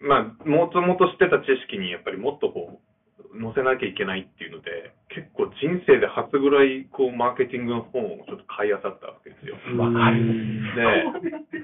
[0.00, 2.95] まあ、もともと知ってた知識にやっぱりもっとこう、
[3.40, 9.56] 載せなきゃいけないっていうので、結構人生で初ぐらい、こう、マーケティングの本をちょっと買い漁ったわけですよ。
[9.76, 10.20] わかる。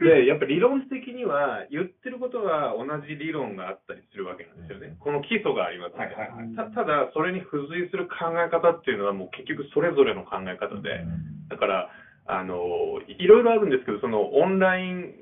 [0.00, 4.96] で、で、やっぱり理論的には、言ってることは同じ理論があったりするわけなんですよね。
[5.00, 6.14] この基礎がありますね。
[6.56, 11.04] たただ、それに付随する考え方っていうのは、もう結局それぞれの考え方で、
[11.48, 11.90] だから、
[12.26, 15.14] あの、いろいろあるんですけど、そのオンライン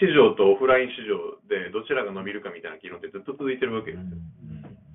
[0.00, 4.18] 市場とオフライン市場でどちらが伸びるかみたいな議論ってずっと続いてるわけですよ。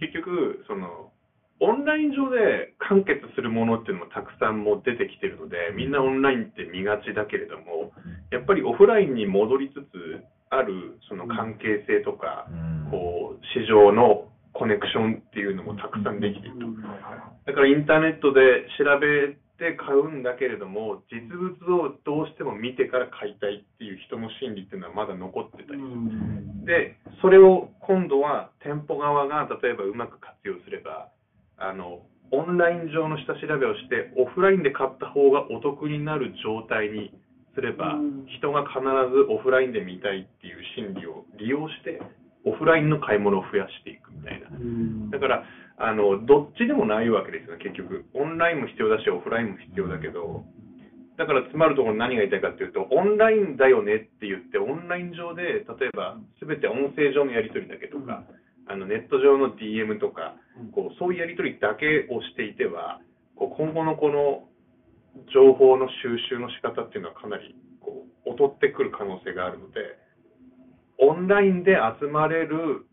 [0.01, 1.13] 結局、その、
[1.61, 7.93] オンライン上で完結するものっていうのもたくさんもう出てきてるので、みんなオンラインって見がちだけれども、
[8.31, 12.47] やっぱりオフラインに戻りつつあるその関係性とか、
[12.89, 16.65] こう、市場のコネクションっていうのもたくさんできていると。
[17.45, 26.65] だからインターネットで調べて買うんだけれども、実物をどうしても見てから買いたいっていう人の心理っていうのはまだ残ってたりする。
[26.65, 31.09] で、それを今度は店舗側が例えばうまく活用すれば、
[31.57, 37.13] あの、オンライン上の下調べをして、オフラインで買った方がお得になる状態に
[37.53, 37.99] すれば、
[38.39, 42.01] 人が必ずオフラインで見たいっていう心理を利用して、
[42.43, 44.49] オフラインの買い物を増やしていくみたいな。
[45.11, 45.43] だから、
[45.83, 48.05] あの、どっちでもないわけですよね、結局。
[48.13, 50.45] オンラインも必要だし、オフラインも必要だけど、
[51.17, 58.23] だから詰まるところ何が言いたいかっていうと、オンラインだよねって言って、オンライン上で、例えば、すべて音声上のやり取りだけとか、
[58.67, 60.35] あのネット上の DM とか、
[60.73, 63.01] こうそういうやり取りだけをしていては、
[63.35, 64.47] こう今後のこの
[65.33, 69.81] 情報の収集の仕方っていうのはかなりこう劣ってくる可能性があるので、
[70.99, 72.85] オンラインで集まれる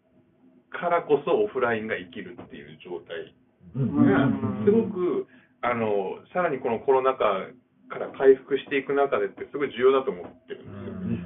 [0.71, 3.35] からこそオフラインが生きるっていう状態。
[3.77, 4.29] が
[4.65, 5.27] すごく
[5.61, 7.53] あのさらにこのコロナ禍
[7.89, 11.25] から回復していく中でってすごい重要だと思ってるん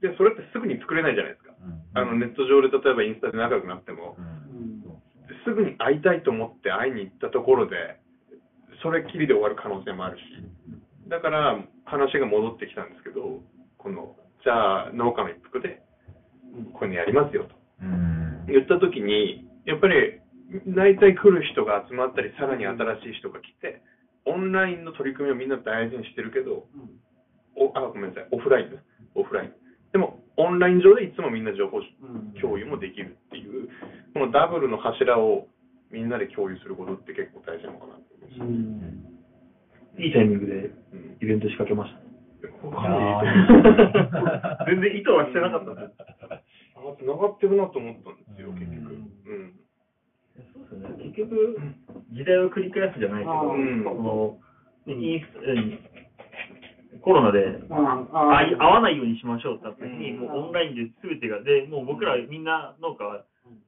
[0.00, 0.12] すよ。
[0.12, 1.54] で、それってすぐに作れないじゃないですか。
[1.94, 4.16] あのネット上で例えばインスタで仲良くなっても、
[5.44, 7.98] すぐに会いたいと思って会いに行ったところで、
[8.82, 10.22] それっきりで終わる可能性もあるし、
[11.08, 13.42] だから話が戻ってきたんですけど、
[13.76, 15.82] この、じゃあ農家の一服で、
[16.72, 17.57] こういうのやりますよと
[18.48, 20.20] 言った時に、やっぱり
[20.74, 23.82] 大体来る人が集まったり、さらに新しい人が来て、
[24.24, 26.66] オンラインの取り組みをみんな大事にしてるけど、
[27.56, 28.82] おあごめんなさい、オフラインです、
[29.14, 29.52] オフライン。
[29.92, 31.80] でも、オンライン上でいつもみんな情報
[32.40, 33.68] 共有もできるっていう、
[34.14, 35.48] このダブルの柱を
[35.90, 38.98] みんなで共有することって結構大事なのかなと思いまし
[39.96, 40.02] た。
[40.02, 40.52] いいタイミングで
[40.92, 42.06] うんイベント仕掛けましたね。
[42.62, 43.22] ここかな
[44.68, 46.47] り全然意図はしてなかったです。
[46.92, 48.94] あ繋がってるなと思ったんですよ、結局。
[48.94, 49.54] うん。
[50.54, 51.12] そうですね。
[51.12, 51.58] 結局、
[52.12, 54.38] 時代を繰り返すじゃないけど、うんその、
[54.86, 55.78] インスうん
[57.00, 58.06] コロナであ
[58.40, 63.24] 会わないようにしましょうってなった時に、うんもうオンラインで全てが、で、もう僕らみんな農家は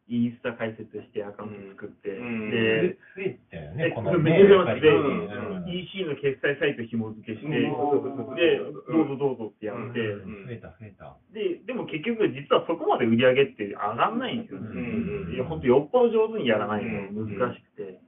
[0.08, 2.50] インスタ開設してアカウント作って、うん。
[2.50, 4.42] で、増えたよでね、このめね。
[4.42, 5.62] っちゃ増えてやっうん。
[5.62, 8.34] ぱり EC の決済サイト紐付けして、うん。
[8.34, 8.58] で、
[8.90, 10.46] どうぞどうぞってやって、うん。
[10.46, 11.16] 増えた、増えた。
[11.32, 14.68] で、でも結局実はそこまで売り上げって上がんないんですよね。
[14.68, 18.00] うんいや、本当よっぽど上手にやらないと難しくて。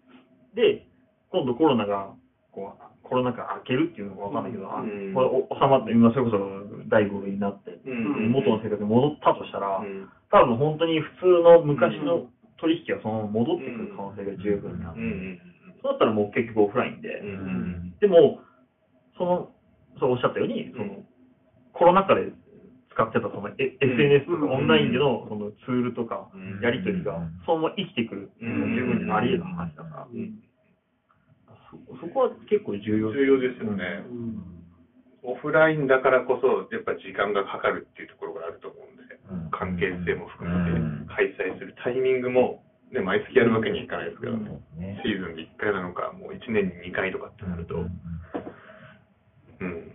[0.54, 0.86] で、
[1.30, 2.12] 今度コロナが、
[2.50, 5.12] こう、コロナ禍明けるっていうのがわかんないけど、あうん。
[5.12, 6.40] これお収まって、今それこそ
[6.88, 8.32] 第5類になって、うん。
[8.32, 10.08] 元の生活に戻ったとしたら、うん。
[10.32, 14.96] 多分本当に普通の昔の取引がそのまま戻ってくる可能性が十分にある。
[14.96, 15.38] うん。
[15.84, 17.20] そうだったらもう結局オフラインで。
[18.00, 18.40] でも、
[19.20, 19.52] その、
[20.00, 21.04] そうおっしゃったように、その、
[21.76, 22.32] コロナ禍で
[22.96, 26.64] 使ってたその、え SNS とかオンラインでのそのツールとか、うん。
[26.64, 30.40] やり取りがそのまま生きてくるっていうのが十分にあり得る話だから、うん
[31.72, 34.04] そそこは結構重要重要ですよね。
[35.22, 39.18] オフラインだからこそ、やっぱ時間がかかるっていうところがあると思うんで、
[39.50, 47.90] 関係性も含めて開催するタイミングもね、毎月やるわけにいかないですから、そうですねシーズンで1回なのか、もう1年に2回とかってなると、うん
[49.60, 49.92] うん。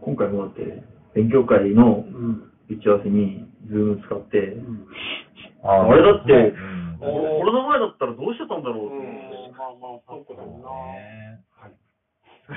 [0.00, 2.50] 今回もだって、勉強会のうん。
[2.70, 4.86] 打ち合わせに、ズーム使って、うん。
[5.64, 6.98] ああれだってうん。
[7.00, 8.96] おコロナ前だったらどうしてたんだろうって。
[8.96, 9.56] うん。
[9.56, 10.68] まあまあ、そうかもな。
[10.92, 11.40] ね
[12.44, 12.52] で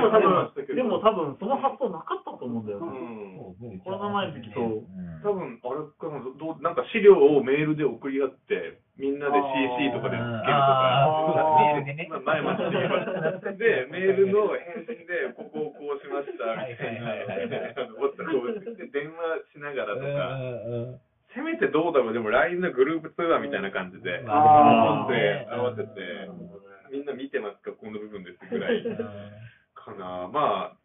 [0.00, 2.88] も多分、ででも多分、その発想なかったと思うんだよね。
[3.84, 4.60] コロナ前の時と。
[4.60, 4.86] うん
[5.26, 9.32] 多分あれかなどうなんか資料をメールで送り合ってみんなで
[9.82, 11.82] CC とかでつけるとあかーメー。
[11.82, 12.70] ルでねまあ前まで
[13.58, 17.10] で メールの返信でここをこうしましたみたいな。
[18.92, 20.38] 電話しながらとか
[21.36, 22.12] せめてどうだろう。
[22.14, 25.92] でも LINE のグループ通話みたいな感じで音声合わせて
[26.90, 28.82] みんな見てますかこの部分ですぐらい。
[29.76, 30.28] かな。
[30.32, 30.76] まあ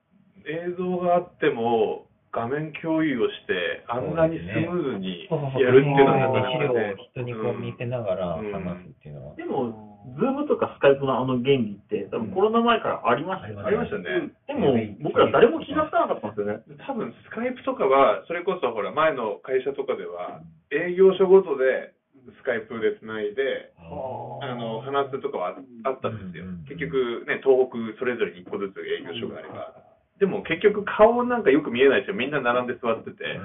[0.45, 5.27] 映像があっても画面共有をしてあんなにスムーズに
[5.59, 6.95] やるっていうのはなかな資料をかね。
[7.11, 9.35] 人にこう見せながら話すっていうのは。
[9.35, 13.63] でも、ズームとかスカイプのあの原理って、多分コロナ前からありましたよね。
[13.65, 14.33] ありましたね。
[14.47, 16.63] でも、僕ら誰も気がつかなかったんですよね。
[16.87, 21.93] 多分スカイプとかは、それこそほら、前の会社とかでは、営業所ごとで
[22.37, 26.65] スカイプでつないで、あの話すとかはああったんですようん。
[26.65, 29.73] 結局ね、東北それぞれに1個ずつ営業所があれば。
[30.21, 32.15] でも結局顔なんかよく見えないですよ。
[32.15, 33.41] みんな並んで座ってて、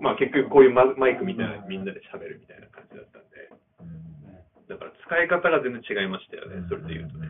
[0.00, 3.52] まあ結局こういうママイクみたいなのみんなで喋るみたいな感じだったんで。
[4.68, 7.28] だから使い方が全然違いましたよね、それで言うとね。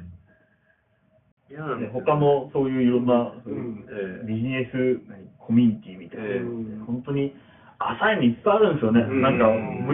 [1.50, 6.84] いやで他のそういういろんな、んえービジネス何コミュニティみたいな、えー。
[6.86, 7.36] 本当に
[7.76, 9.00] 浅いのいっぱいあるんですよね。
[9.00, 9.22] うん。
[9.22, 9.50] なんか、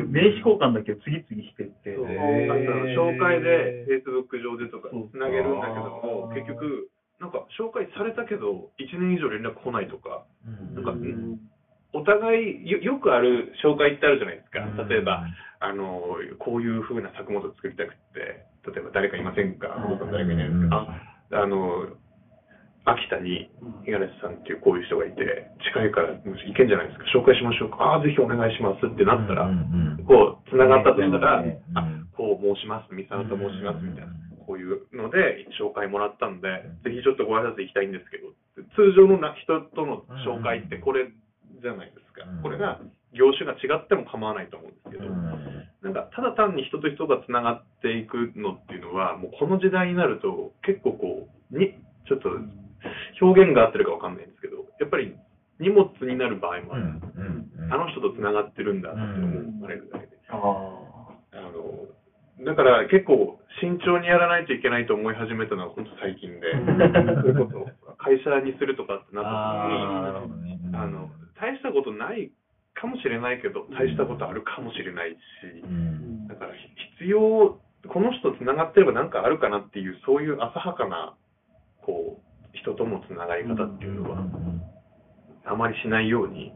[0.06, 1.96] 名刺交換だけを次々してって。
[1.96, 2.06] そう。
[2.06, 10.24] へー紹介で Facebook 上でとかつなげるんだけども結局なんか紹介されたけど1年以上連絡来ないとか。
[10.74, 11.40] なんかうん
[11.92, 14.60] お互いよよくある紹介ってあるじゃないですか。
[14.60, 14.88] うん。
[14.88, 15.24] 例えば
[15.60, 19.74] あのこういう風な作物を作りたくって例えば誰かいませんか？
[19.76, 19.98] うん。
[19.98, 20.76] 僕さん誰かいないですか？
[21.32, 21.88] ああの
[22.84, 23.50] 秋田に
[23.84, 27.20] 五十嵐さんっていうこういう人がいて近いからもし行けんじゃないですか？
[27.20, 27.76] 紹介しましょうか？
[27.84, 29.44] ああぜひお願いしますってなったら
[30.08, 31.84] こう、つながったとしたら、うんあ、
[32.16, 34.12] こう申します、三沢と申します、みたいな、
[34.48, 36.48] こういうので紹介もらったんで、
[36.80, 38.32] ぜひちょっとご挨拶行きたいんですけど、
[38.72, 41.12] 通常のな人との紹介ってこれ
[41.60, 42.24] じゃないですか。
[42.28, 42.42] うん。
[42.42, 42.80] これが、
[43.12, 45.68] 業種が違っても構わないと思うんですけど、うん。
[45.82, 51.74] なんか、ただ単に人と人がつながっていくのっていうのは、もうこの時代になると、結構こう、に、
[52.06, 52.30] ちょっと
[53.20, 55.16] 表現が合ってるかわかんないんですけど、やっぱり
[55.60, 56.84] 荷物になる場合もある。
[57.70, 60.16] あの人とつながってるんだって思われるだけで。
[60.30, 60.38] あ
[61.32, 66.46] あの、だから結構慎重にやらないといけないと思い始めたのは本当最近で、
[67.22, 69.30] それこそ会社にするとかってなった。
[69.66, 71.07] 時に、あの、大した
[71.78, 72.30] ことない
[72.74, 75.16] かもしれないけど、大したことあるかもしれないし
[75.62, 76.28] う、ん。
[76.28, 76.52] だから
[76.98, 81.14] 必要、この人とつながってれば何かあるかなっていう、そういう浅はかな、
[81.82, 84.24] こう、人とのつながり方っていうのは、
[85.44, 86.52] あまりしないように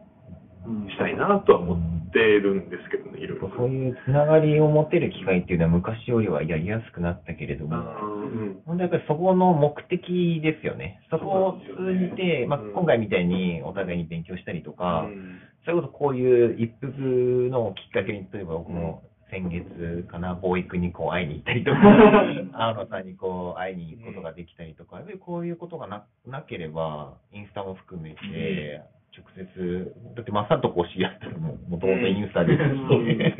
[0.91, 3.51] したいなとは思ってるんですけどね、いろいろ。
[3.57, 7.77] そういうつながりを持てる機会っていうのは昔よりはやりやすくなったけれども、
[8.33, 8.79] うん。
[8.79, 11.01] やっぱりそこの目的ですよね。
[11.11, 12.73] そこを通じて、まあ、うん。
[12.73, 15.39] 今回みたいにお互いに勉強したりとか、うん。
[15.65, 16.91] それこそこういう一服
[17.51, 21.79] のきっかけに、例えば僕も先月かな、ボーイ君にこう会いに行ったりとか、
[22.53, 28.83] 青野さんにこう会いに行くことができたりとか、やっぱりこういうことがななければ、インスタも含めて、
[29.17, 33.37] 直接、だってまさとこう知り合ったのも、もともとインスタですし、ね。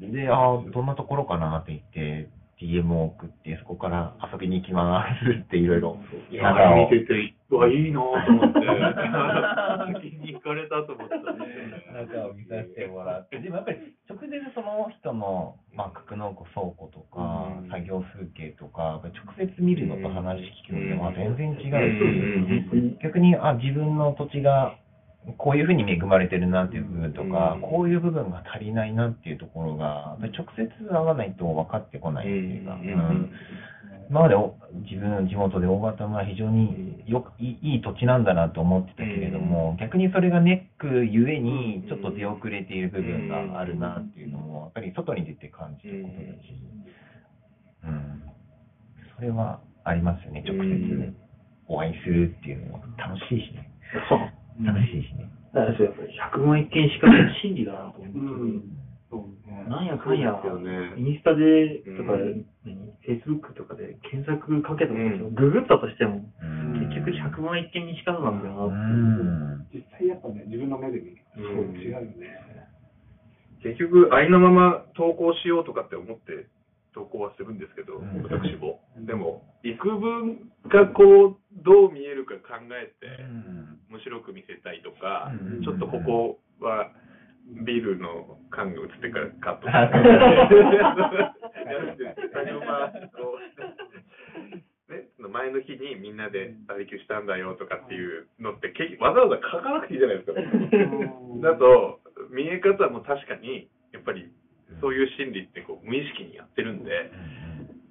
[0.12, 2.28] で、ああ、どんなところかなって言って、
[2.60, 5.96] DM を送って、そこから遊びに行きますっていろいろ。
[6.30, 8.60] いや、見てて、うわ、いいなと思って、
[10.04, 11.50] 先に行かれたと思ったね。
[11.92, 17.68] 中を見させてもらって、でもやっぱり直接その人の、まあ、格納庫倉庫とか、うん。
[17.70, 22.98] 作業風景とか、直接見るのと話聞くのでは全然違うし、うん。
[23.02, 24.76] 逆に、あ、自分の土地が
[25.36, 27.60] こういうふうに恵まれてるなっていう部分とか、うん。
[27.60, 33.30] こういう部分が足りないなっていうところが、直接会わないと分かってこないっていうか、うん。
[34.10, 34.56] 今までお
[34.90, 46.58] 自分の地元で大型は非常によくいい土地なんだなと思ってたけれども、逆にそれがネックゆえにちょっと出遅れている部分があるなっていうのも、やっぱり外に出て感じることだし、
[47.84, 48.22] うん、
[49.14, 51.14] それはありますよね、直接
[51.68, 52.80] お会いするっていうのは。
[52.98, 53.70] 楽しいしね、
[54.08, 54.39] そう。
[54.64, 55.30] 楽しいしね。
[55.52, 58.18] だからそれやっぱり100万一件しかない心理だなと思って。
[58.18, 59.66] うんそうね。
[59.66, 69.74] なんやかんや、そうですよねインスタでとか、うん何、フェイスブックとかで検索かけたとしても、うんググったとしても、うん結局100万一件にしかなんだようなって。
[69.74, 72.38] ん実際やっぱね、自分の目で見ると、そう違うよね。
[73.62, 76.46] 結局、ありのまま投稿しようとかって思って
[76.94, 78.22] 投稿はするんですけど、うん。
[78.22, 78.80] 私も。
[78.96, 83.24] でも、幾分かこう、どう見えるか考えて、
[83.90, 85.62] 面白く見せたいとか、うん。
[85.62, 86.90] ちょっとここは
[87.64, 89.86] ビールの缶が映ってからカットあや
[91.78, 100.34] るんですありのままこうね、その前の日にみんなでバーベキューしたんだよとかっていうのってけわざわざ書かなくていいじゃないですか。
[100.34, 102.00] だと、
[102.34, 104.26] 見え方も確かに、やっぱり
[104.80, 107.10] そういう心理ってこう無意識にやってるんで、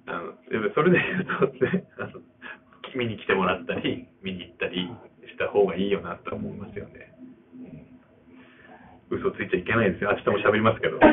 [0.06, 2.20] あのやっぱそれで言うとね、あの
[2.96, 4.88] 見に来てもらったり、見に行ったり
[5.28, 7.12] した方がいいよなと思いますよね。
[9.10, 10.10] 嘘ついちゃいけないですよ。
[10.12, 10.98] 明日も喋りますけど。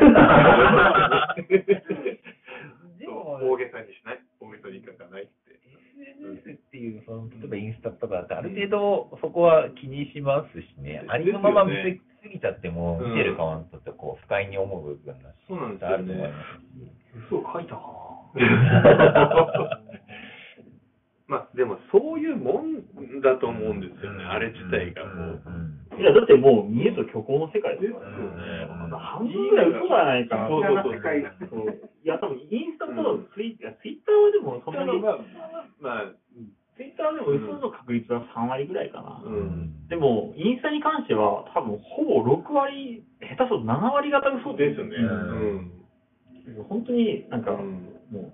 [3.39, 4.19] 大げさにしない。
[4.39, 5.47] 大げさに書かないって。
[5.97, 13.76] SNS っていう、その例えばインスタとかだって、ある程度そこは気にしますしね、ありのまま見せすぎちゃっても、うん見てる側にと
[14.21, 16.33] 不快に思う部分がそうなんですよあると思いね。
[16.33, 16.87] ますし。
[17.27, 17.81] 嘘書いたか
[21.27, 25.41] まあでもそういうもんだと思うんですよね、あれ自体がもう。
[25.99, 28.17] いや、だってもう、見えと虚構の世界ですからね。
[28.17, 30.47] うん半分ぐらい嘘じゃないかな。
[30.47, 30.73] そうそう
[31.49, 35.17] そういや、多分インスタとうんツイッター、ツイッターはでもそんなに、まあ、
[35.81, 36.11] まあ、
[36.77, 39.21] ツイッターはでも嘘の確率は3割ぐらいかな。
[39.25, 39.87] うん。
[39.89, 43.03] でも、インスタに関しては、多分ほぼ6割、
[43.37, 44.95] 下手すると7割方嘘ですよね。
[44.97, 45.71] うん。
[46.57, 46.63] うん。
[46.67, 47.93] 本当になんか、うん。
[48.11, 48.33] も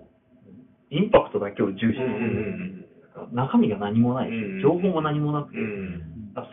[0.90, 2.88] インパクトだけを重視してうんる、
[3.32, 5.58] 中身が何もないし、うん情報も何もなくて、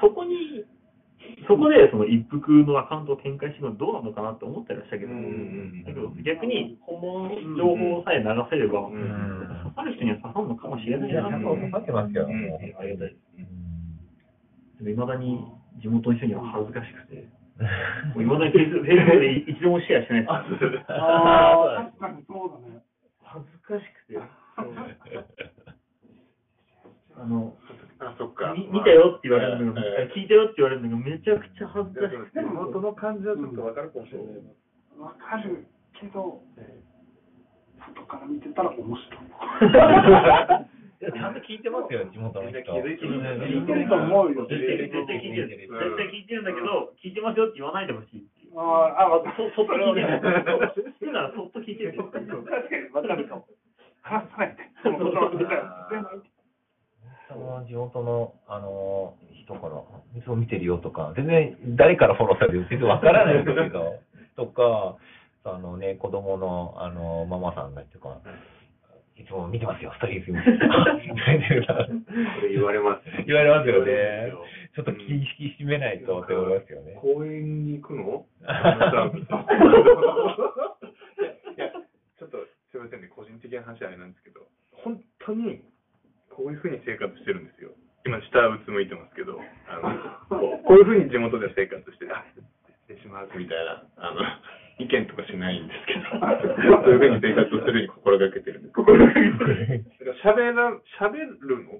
[0.01, 0.65] そこに、
[1.47, 11.23] そこでその一服のアカウントを展開してるのはどうなのかなって思ったりはしたけど、うんだけど逆に本物の情報さえ流せれば、うん刺さる人には刺さるのかもしれないな。
[11.29, 12.81] と刺さってますよ、うんもう。
[12.81, 13.15] ありがたい。
[14.81, 15.45] いまだに
[15.81, 17.29] 地元の人には恥ずかしくて、
[17.61, 20.91] いまだにフェイスブックで一度もシェアしてないです。
[20.91, 22.81] ああ、確かにそうだね。
[23.23, 24.19] 恥ずかしくて。
[27.15, 27.55] あの、
[27.99, 28.53] あ、そっか。
[28.57, 32.39] み見たよって言われるのが、ええ聞いたよって言われるのがめちゃくちゃ恥ずかしくて。
[32.39, 34.41] 地元の感じはちょっとわかるかもしれない。
[34.97, 35.67] わかる
[35.99, 36.41] けど、
[37.77, 39.21] 外から見てたら面白い。
[41.01, 42.61] ちゃんと聞いてますよ、地元の人。
[42.61, 44.45] 聞いてると思うよ。
[44.45, 45.65] 絶対絶対聞いてる。
[45.65, 48.29] 絶対聞いてるんだけど、聞いてますよって言わないでほしい。
[48.53, 49.53] ああ、わかそる。
[49.55, 50.21] そっと聞いてる。
[50.21, 51.97] 好きならそっと聞いてる。
[51.97, 52.29] 確かに
[52.93, 53.47] わかるかも。
[54.01, 54.55] 話さない
[57.67, 59.81] 地元の、あの人から、
[60.19, 63.99] いつも見てるよとか、全然誰からフォローされるか全然わからないんですけど、
[64.35, 64.97] とか、
[65.43, 68.19] あのね、子供の、あの、ママさんがとか、
[69.21, 73.23] いつも見てますよ、ストーリーズ見てますこれ言われますね。
[73.27, 74.33] 言われますよね。
[74.73, 76.97] ちょっと気引き締めないとって思いますよね。
[76.97, 78.25] 公園に行くの？
[81.53, 81.69] いや、
[82.17, 82.37] ちょっと
[82.71, 85.61] すみませんね、個人的な話あれなんですけど、本当に
[86.29, 87.69] こういうふうに生活してるんですよ。
[88.05, 89.37] 今、下うつむいてますけど、
[89.69, 92.23] あのこうこういうふうに地元で生活して、あ
[92.87, 94.21] 失礼しますみたいなあの
[94.81, 96.17] 意見とかしないんですけど、
[96.81, 98.73] そういうふうに生活をするに心がけてるんです。
[101.45, 101.63] る。
[101.63, 101.79] の？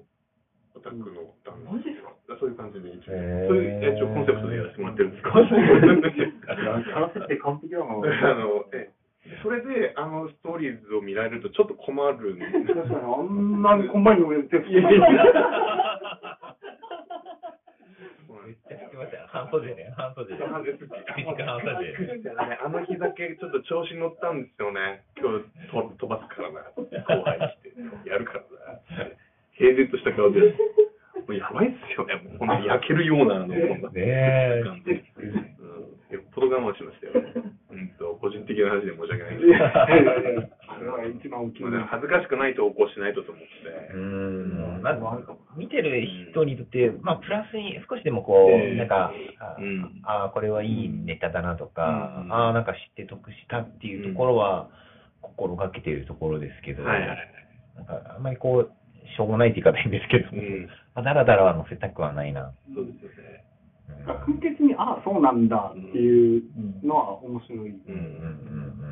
[0.74, 1.04] オタクの
[1.44, 2.12] 旦那マジですか？
[2.40, 3.48] そういう感じで一応、へー。
[3.48, 5.34] そういう一応コンセプトでやらせてもらってるんですけど。
[6.94, 7.84] 話せて完璧だな。
[7.84, 13.88] あの、ええ、それで、あのストーリーズを見られるとちょっと困るんです確かに、あんなに
[14.42, 15.24] っていやいやいや
[18.42, 19.26] めっちゃ聞きましたよ。
[19.30, 20.42] 半袖ね、半袖で。
[20.42, 22.30] 半袖短半袖で。
[22.58, 25.06] あの日だけちょっと調子乗ったんですよね。
[25.14, 26.66] 今日と飛ばすからな。
[26.74, 26.82] 後
[27.22, 28.10] 輩にして。
[28.10, 29.14] やるからな。
[29.54, 30.40] 平然とした顔で。
[30.42, 32.18] もうやばいっすよね。
[32.18, 33.62] もうこの焼けるようなあの、ね
[33.94, 35.52] え感じうん。
[36.10, 37.32] よっぽど我慢しましたよね。
[37.70, 43.94] うんと、個人的な話で申し訳ないんです一番大き恥ずかしくない投稿しないとと思って。
[43.94, 45.22] うん、なんか
[45.56, 45.96] 見てる
[46.32, 54.68] 人にとって、まあ、プラスに少しでもこう、ええなんか、あうんあー、これはいいネタだなとか、うんああ、なんか知って得したっていうところは、
[55.20, 56.82] 心がけているところですけど。
[56.82, 58.72] なんかあんまりこう、
[59.16, 60.68] しょうもないって言い方変ですけど、うん。
[60.94, 62.52] まあ、だらだらは載せたくはないな。
[62.74, 63.44] そうですよね。
[63.88, 66.42] うん簡潔に、ああ、そうなんだっていう
[66.82, 67.70] のは面白い。
[67.70, 68.82] ううんうんうん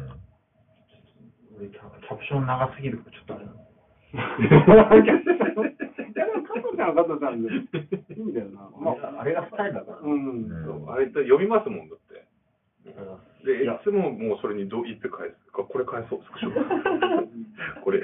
[1.59, 3.45] 俺キャプション長すぎるちょっとあれ。
[6.11, 8.69] いや、でも加藤ちゃんは加藤ちゃんでいいんだよな。
[8.77, 9.99] まあ、あれがスタイルだから。
[10.03, 10.49] うん。
[10.67, 12.27] そうあれって読みますもんだって。
[13.45, 16.53] で、いつももうそれにどう言って返すか、これ返そう、スクショ。
[17.85, 18.03] これ。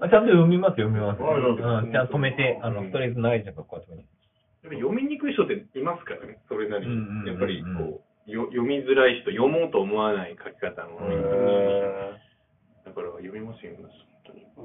[0.00, 1.22] あちゃんと読みます、読みます。
[1.22, 4.04] あそうん、ちゃんと止めて、あの、ストレートの愛ちゃんがこうやって。
[4.62, 7.26] でも読みにくい人っていますからね、それなりに。
[7.26, 11.16] やっぱりこう、よ読みづらい人、読もうと思わない書き方の人
[12.84, 14.08] だから読みますよ、本当に。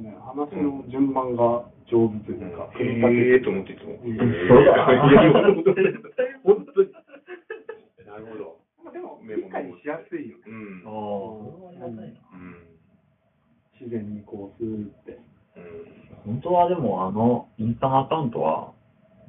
[0.02, 4.00] ね、話の順番が上手というか、えてと思っていつも。
[8.06, 8.58] なるほど。
[8.84, 10.44] まあでも、理解しやすいよね。
[10.48, 10.84] うん。
[10.86, 12.04] ああうん。
[13.80, 15.20] 自然にこう、スーって。
[15.58, 16.04] うん。
[16.26, 18.73] 本当はでもあのインスタのアカウントは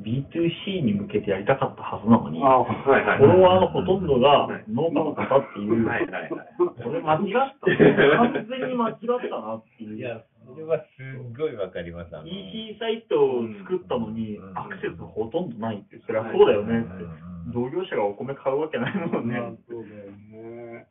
[0.01, 2.45] B2C に向けてやりたかったはずなのに、フ。
[2.45, 6.51] ォロワーのほとんどがはい農家の方っていう、はいはいはい。
[6.83, 7.67] これ間違った。
[7.71, 8.97] 完全に間違っ
[9.31, 9.97] たなっていう。
[9.97, 12.11] いや、それはすっごいわかります。
[12.11, 17.05] EC サイトを作ったのにうんアクセスほとんどないって、そりゃそうだよねって。
[17.05, 19.39] うん同業者がお米買うわけないもんね。
[19.39, 20.87] まあそうだよね。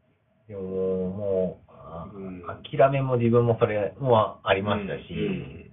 [0.48, 5.73] でも、もう、諦めも自分もそれもありましたし、じ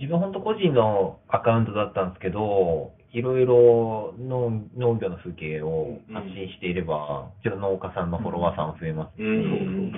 [0.00, 9.92] 自分本当個人のアカウントだったんですけど、いろいろ農農業の風景を発信していれば、うちの農家さんのフォロワーさんも増えますし、うん。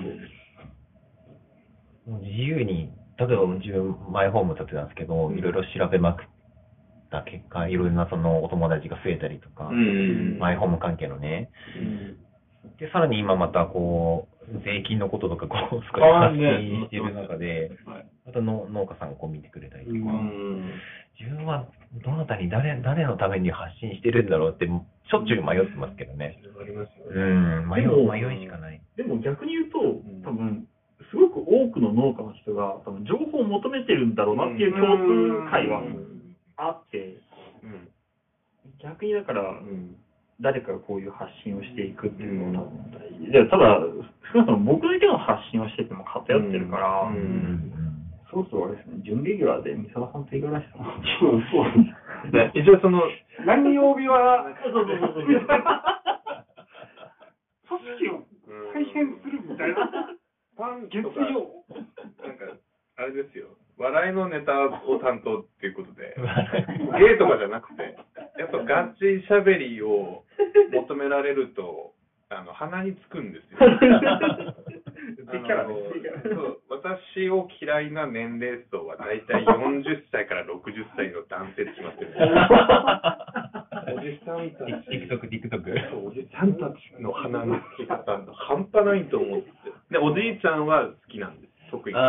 [2.07, 6.25] もう自由に、例えば自分マイホーム建てたんですけど、いろいろ調べまくっ
[7.09, 10.37] た結果、いろいろなそのお友達が増えたりとか、うん。
[10.37, 11.49] マイホーム関係のね、
[12.79, 17.71] で、さらに今またこう、税金のこととかこう、少し発信している中で、
[18.25, 20.73] またの農家さんがこう見てくれたりとか、うん。
[21.19, 21.69] 自分は
[22.03, 26.41] どなたに誰、誰のために発信してるんだろうって、しょっちゅう迷ってますけどね。
[26.59, 27.21] ありますようね。
[27.61, 28.81] ん、迷でもい、迷いしかない。
[28.97, 30.67] でも逆に言うとん、多分、
[31.11, 34.97] すごく多くの農家の人が多分情報を求めてるんだろうなっていう共
[35.45, 35.83] 通会は
[36.57, 37.21] あって、
[37.61, 37.87] うん。
[38.81, 39.95] 逆にだから、うん。
[40.41, 43.79] 誰かがこういう発信をしていくっていうのは多分大事で、ただ、
[44.33, 47.84] 少なくとも僕だけの発信をしてても偏ってるから、うんうん
[48.35, 50.83] そろそろあれですね、準レギュラーで三沢さんと五十嵐さん。
[51.23, 51.71] そうそう。
[52.35, 52.99] で一応その、
[53.47, 55.25] 何曜日は、そうそうそうそう。
[57.63, 58.27] 組織を
[58.75, 60.19] 改変するみたいな。
[60.57, 61.63] パン月曜。
[62.27, 62.59] なんか、
[62.97, 63.55] あれですよ。
[63.77, 64.51] 笑いのネタ
[64.83, 66.15] を担当っていうことで、
[66.99, 67.95] ゲイとかじゃなくて、
[68.39, 70.23] やっぱガチ喋りを
[70.73, 71.93] 求められると、
[72.29, 73.59] あの、鼻につくんですよ。
[75.25, 83.35] でキャラねあのそう私を嫌いな年齢層は大体40歳から60歳の男性って決まってるんですよ。
[83.85, 84.89] おじさんたち。
[84.89, 85.89] TikTok、TikTok。
[85.91, 89.51] そうおじさんたちの鼻のつき方、半端ないと思って。
[89.91, 91.71] で、おじいちゃんは好きなんです。
[91.71, 91.95] 特に。
[91.95, 91.99] お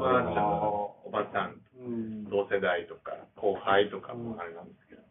[0.00, 0.62] ばあちゃん、あ
[1.06, 5.02] おばさん、うん同世代とか、後輩とかもあれなんですけど。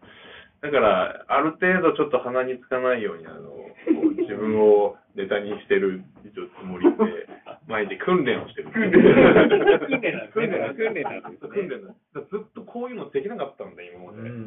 [0.63, 3.67] だから、ある程度ちょっと鼻につかないように、あの、こ
[4.07, 7.27] う自分をネタにしてる一応つもりで、
[7.67, 8.71] 毎日訓練をしてる。
[8.71, 8.95] 訓練
[9.35, 9.99] なんですね
[10.31, 14.23] 訓練なん訓練なんですね訓練なんですだずっとこういうのできなかったんだ、今まで。
[14.23, 14.39] うんうんう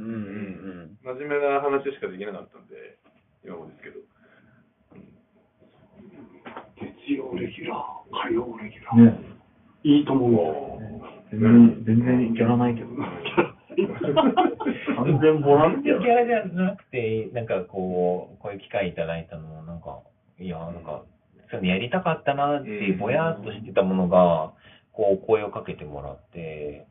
[0.88, 2.96] ん真面目な話しかできなかったんで、
[3.44, 4.00] 今もですけど。
[6.80, 9.20] 月曜レギュラー、火曜レギュラー。
[9.20, 9.20] ね、
[9.84, 10.96] いいと思う
[11.30, 12.88] 全然、全然ギャラないけど。
[14.96, 15.76] 完全ボラうん。
[15.80, 20.00] ンティアキャラじゃなくて、なんかこう、こういう機会いただいたのも、なんか、
[20.38, 21.02] いや、なんか、
[21.50, 24.50] そういうのやりたかったなってぼやっとしてたものが、
[24.92, 26.86] こう、声をかけてもらって、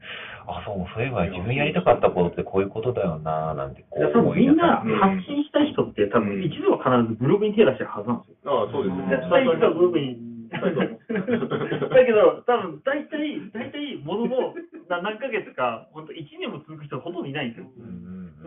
[0.48, 8.62] あ、そう、そういえば自分やりたかったことってこういうことだよな、なんて、こうみんなうん発信したい人って多分一度は必ずブログに手出してるはずなんですよ。
[8.62, 9.04] ああ、そうですね。
[9.10, 10.35] 絶対一度はブログに。
[10.62, 14.56] だけど、多分大体、大体、ものの
[14.90, 17.68] な何ヶ月か、本当1年も続く人ほとんどいないんですよ。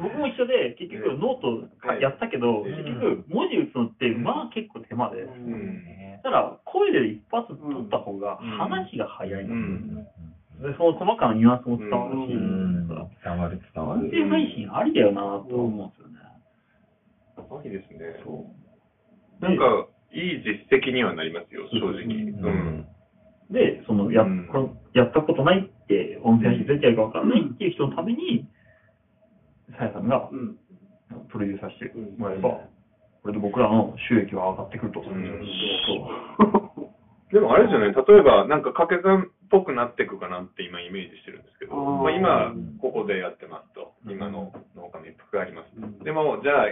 [0.01, 5.23] 僕も一緒で、結局ノートやったけど、結局文字打つのって、まあ結構手間で。
[5.23, 5.83] うん。
[6.23, 9.55] ただ、声で一発取った方が話が早いの。
[9.55, 10.07] うん
[10.59, 14.01] でその細かなニュアンスも伝わるし、うん伝わる伝わる。
[14.03, 16.19] 音声配信ありだよなと思うんですよね。
[17.39, 18.19] ありですね。
[18.25, 22.03] そうなんか、いい実績にはなりますよ、正直。
[22.03, 22.87] うん。
[23.51, 28.49] で、そのや,、うんこのやったことないって、音声配信どうやってやるか分からないっていう人のために、
[29.79, 30.59] さやさんがうん。
[31.33, 32.51] プロデューサーしてもらえば、
[33.23, 35.01] これで僕らの収益は上がってくると。
[35.01, 36.89] んそう
[37.33, 46.05] でもあれですよね、例えば、なんか掛け算っぽくなっていくかなって今イメージしてるんですけど、あーまあ、今、ここでやってますと、今の農家の一服があります。
[46.05, 46.65] でも、じゃあ、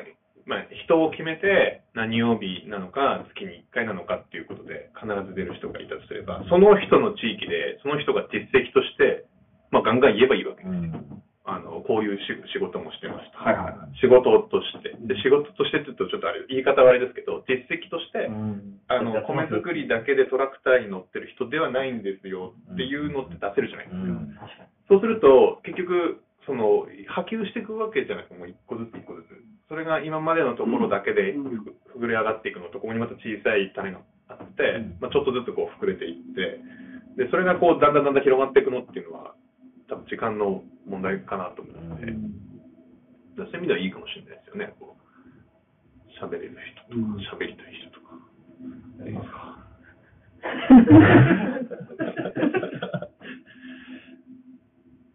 [0.47, 9.27] まあ、人を決めて何曜日なのか、月に1回なのかっていうことで必ず出る人がいたとすれば、その人の地域で、その人が実績として、
[9.71, 10.73] まあ、ガンガン言えばいいわけです。
[10.73, 13.39] うんあの、こういうし仕事もしてました。
[13.39, 13.99] はいはい。
[14.03, 14.91] 仕事として。
[14.99, 24.03] で、仕事としてって言うとちょっとあれ、言い方はあれですけど、実績として、うんあの、米作りだけでトラクターに乗ってる人ではないんですよっていうのって出せるじゃないですか。
[24.03, 24.39] うん。
[24.91, 26.19] そうすると、結局、
[26.51, 29.31] その、波及していくわけじゃないですか、もう一個ずつ一個ずつ。
[29.71, 33.99] それが今までのところだけでうんふふぐれ上がっていくのと、ここにまた小さい種が
[34.29, 36.61] あって、うんまあ、ちょっとずつこう膨れていって、
[37.19, 39.35] で、それがこう、だんだんだんだん広がっていくのっていうのは、
[39.89, 42.13] 多分時間の問題かなと思うので、
[43.37, 44.75] そういう意味ではいいかもしれないですよね。
[44.79, 45.03] こう
[46.23, 48.15] 喋れる人とうんか、喋りたい人とか。
[49.01, 49.59] やりますか？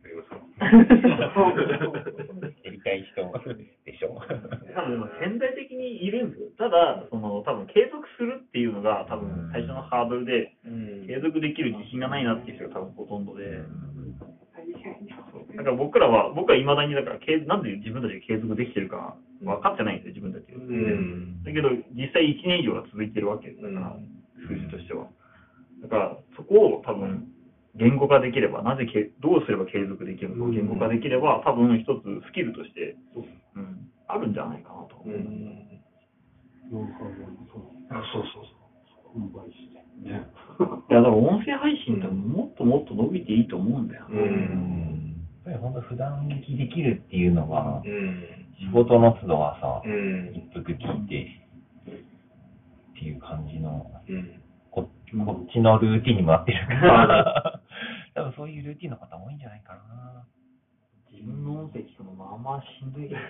[0.04, 0.36] やりますか？
[5.22, 6.50] 潜在的にいるんですよ。
[6.58, 11.08] ただ、その多分継続するっていうのが多分最初のハードルで、うん。
[11.08, 13.62] 継続できる自信がないなっていう人が多分ほとんどで、
[15.56, 19.16] だから僕らは、僕はいまだにだから継、なんで自分たちが継続できてるか
[19.46, 20.58] 分かってないんですよ、自分たちが。
[20.58, 21.44] うん。
[21.44, 24.50] だけど、実際1年以上が続いてるわけだから、うん。
[24.50, 25.06] 数字としては。
[25.84, 27.30] だから、そこを多分、
[27.76, 32.96] 言語化できれば、なぜけ、どうすれば継続できるのかを言語化できれば、多分一つスキルとして、
[33.56, 35.10] うん、あるんじゃないかなう。
[35.10, 35.68] うん
[36.72, 39.20] ノウハウもそうあそうそうそう。
[39.20, 39.76] 販売して
[40.08, 40.24] ね
[40.90, 44.22] いや、だから音声配信ってもっともっと伸びていいと思うんだようね。
[44.22, 48.24] んやっぱり本当普段聞きできるっていうのが、うん
[48.62, 51.28] 仕事の都度はさう、ん一服聞いて、
[51.90, 54.88] っていう感じの、うんこ
[55.26, 57.60] こっちのルーティンにもなってるから、
[58.16, 60.26] 多分そういうルーティンの方多いんじゃないかな。
[61.72, 63.22] 自分の音声聞くのまあまあしんどいけど。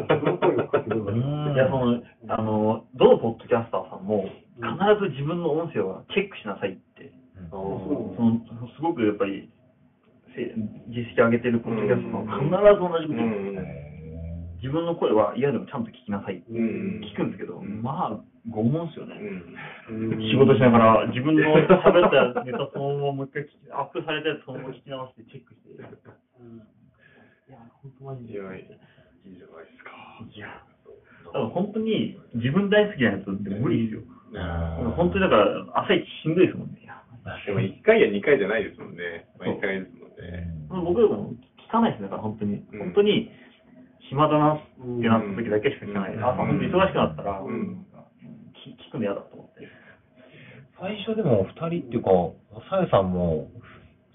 [0.00, 4.70] 自分の声をかけるのがいや、その、あの、どのポッドキャスターさんも、必
[5.02, 7.12] ず自分の音声はチェックしなさいって、
[7.50, 8.42] あその
[8.76, 9.50] すごくやっぱり、
[10.34, 10.54] せ
[10.88, 13.50] 実績上げてるポッドキャスターさんは必ず同じこと言う。
[13.52, 13.54] ん。
[13.54, 13.88] ですよ
[14.58, 17.00] 自分の声は嫌でもちゃんと聞きなさいってうん。
[17.06, 17.80] 聞くんですけど、うん。
[17.82, 19.14] まあ、拷問ですよね。
[19.90, 20.18] うん。
[20.18, 25.78] 仕事しながら自分の喋ったネタそのままもう一回聞き、アップされたやつそのまま聞き直してチェックして。
[27.48, 28.34] いや、本当マジで。
[28.34, 28.68] いやいい
[29.36, 29.90] じゃないですか
[30.28, 30.62] いや、
[31.32, 34.00] 多分本当に自分大好きなやつって無理ですよ。
[34.04, 36.84] うん本当にだから、朝一しんどいですもんね。
[37.46, 40.48] でも1回や2回じゃないですもんね毎回ですもんね
[40.84, 42.64] 僕でも聞かないですね、だから本当に。
[42.72, 43.30] うん本当に
[44.08, 44.60] 暇だなっ
[45.00, 46.14] てなった時だけしか聞かない。
[46.14, 47.84] うん朝本当に忙しくなったら、うん
[48.56, 49.68] 聞聞くの嫌だと思って。
[50.80, 52.10] 最初でもお二人っていうか、
[52.70, 53.50] さゆさんも、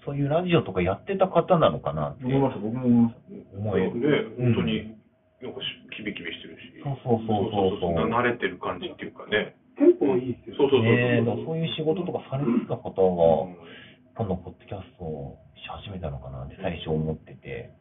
[0.04, 2.24] そういうラジオとかやってた方なのかなって。
[2.24, 3.58] 思いました、僕も思いました。
[3.58, 3.94] 思える。
[3.94, 4.96] ね本当に
[5.40, 6.80] なんかしキビキビしてるし。
[6.84, 8.08] そうそうそうそうそう。
[8.08, 9.56] な慣れてる感じっていうかね。
[9.76, 11.44] テンポがいいですよそうそうそうそう。
[11.44, 13.52] そういう仕事とかされてた方が、
[14.16, 17.72] 今度ポッドキャストをし始めたのかなって最初思ってて。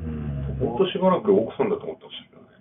[0.00, 0.56] うん。
[0.58, 2.56] 本当しばらく奥さんだと思ってましたけどね。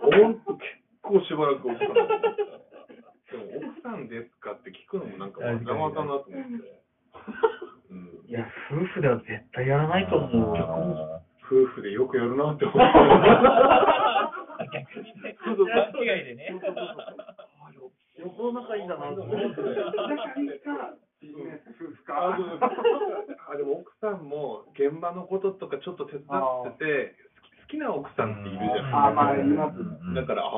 [0.00, 0.64] 本当結
[1.02, 2.60] 構しばらく奥さんだと思ってた。
[3.30, 6.79] でも奥さんですかって聞くのもなんかわざわざなと思って、
[7.90, 10.56] うん、いや、夫婦では絶対やらないと思う。
[10.56, 12.90] あ夫婦でよくやるなって思ってー
[14.70, 15.56] 逆にね、勘
[15.98, 16.54] 違いでね。
[18.20, 19.60] よほど仲いいんだなと思って。
[21.20, 26.24] 夫婦かあでも奥さんも現場のこととかちょっと手伝っ
[26.78, 27.14] てて
[27.68, 29.68] 好き好きな奥さんっているじゃあないですか。
[29.68, 29.78] まあいます。
[30.14, 30.50] だから、ああ、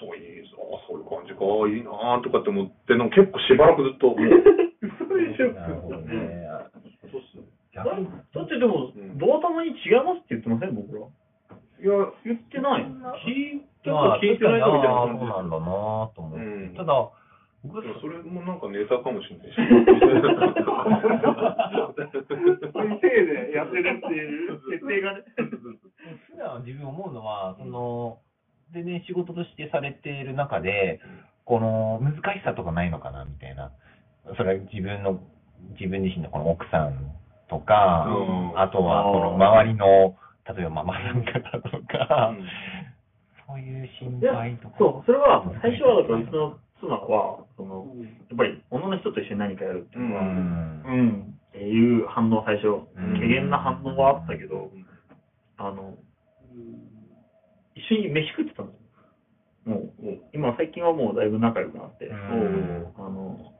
[0.00, 0.56] そういいぞ、
[0.88, 4.16] そういう感じか、いいなとかって思って、結構しばらくずっと、
[5.14, 5.52] もう、嘘でしょ。
[5.54, 6.48] なるほどね。
[7.10, 7.44] そうっすね。
[7.74, 11.02] だってでも、うんドア玉に違いますって言ってません僕ら。
[11.02, 12.86] いや、言ってない。
[13.26, 15.66] 聞いたまあ、か聞いてないかみたいな感じそうなんだな
[16.14, 16.44] と思って。
[16.44, 17.10] うんただ、
[17.64, 19.56] 僕でもそれもなんかネタかもしれないし。
[19.56, 19.72] そうい
[22.94, 25.24] う体でやってるっていう設定がね。
[26.30, 28.18] 普段自分思うのは、その、
[28.72, 31.00] 全然仕事としてされている中で、
[31.44, 33.72] この難しさとかないのかなみたいな。
[34.36, 35.20] それは自分の、
[35.78, 37.14] 自分自身のこの奥さん
[37.48, 40.16] とか、うんあとはこの周りの、
[40.48, 42.34] 例えばママさん方とか、
[43.46, 44.74] そういう心配とか。
[44.78, 47.86] そう、それは、最初はうちの妻は、その、
[48.28, 50.82] やっぱり女の人と一緒に何かやるっていうのは、うん。
[50.84, 54.70] うん、っていう反応は最初、うん怪げな反応はあったけど、
[55.56, 55.94] あの、
[57.74, 59.74] 一緒に飯食ってたんですよ。
[59.74, 59.92] もう、
[60.32, 63.53] 今最近はもうだいぶ仲良くなって、うんあの、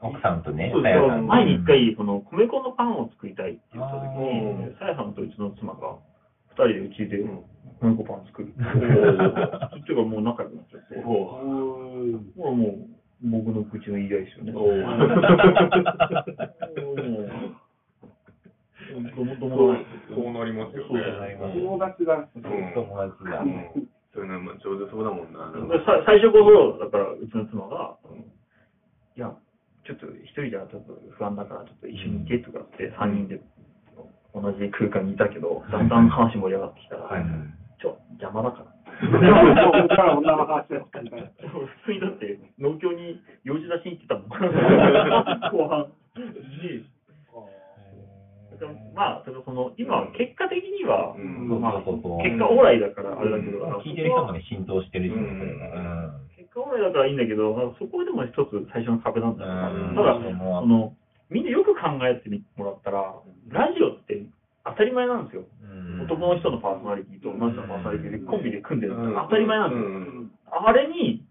[0.00, 5.98] 奥さんとねそう、さやさん前に一回、この米粉のパンを作りたいって言った時うに、さやさんとうちの妻が、
[6.56, 7.44] 二人でうちでうん
[7.80, 8.52] 米粉パン作る。
[8.56, 11.38] そっちがもう仲良くなっちゃって、おほ
[12.44, 14.52] らもう、僕の口の言い合いですよね。
[14.56, 14.72] そう。
[20.32, 21.36] なりますよね。
[21.38, 23.40] 友達だうん友達だ。
[23.40, 23.88] うん。
[24.12, 25.52] そういうのも上手そうだもんな。
[26.04, 26.38] 最初こ
[26.78, 27.96] そ、だから、うちの妻が、
[29.16, 29.32] いや、
[29.86, 33.40] ちょっと一人じゃちょっと不安だから、ちょっと一緒にいてとかって、三人で
[34.34, 37.24] 同じ空間にいたけど、だんだん話盛り上がってきたら、はい
[37.80, 38.64] ちょ、邪魔だから。
[38.68, 41.32] ここから女の話ですかみたいな。
[41.48, 44.28] 普通にだって、農協に用事出しに行ってたもん。
[44.28, 45.88] 後半。
[48.94, 59.94] まあ、その、今、結果的には、うんまあ、結果オーライだからあれだけど、聞いてる人もね、浸透してるし、うんそれが結果オーライだからいいんだけど、まあそこはでも一つ最初の壁なんだよなうん。
[59.94, 60.38] ただ、うん。
[60.38, 60.96] その、
[61.30, 63.14] みんなよく考えてみもらったら、
[63.48, 64.26] ラジオって
[64.64, 65.44] 当たり前なんですよ。
[65.62, 66.02] うん。
[66.02, 69.14] 男の人のパーソナリティと女の人のパーソナリティでコンビで組んでるうん。
[69.14, 69.86] 当たり前なんですよ。
[69.86, 70.32] うん。
[70.50, 71.24] あれに、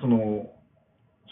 [0.00, 0.50] その、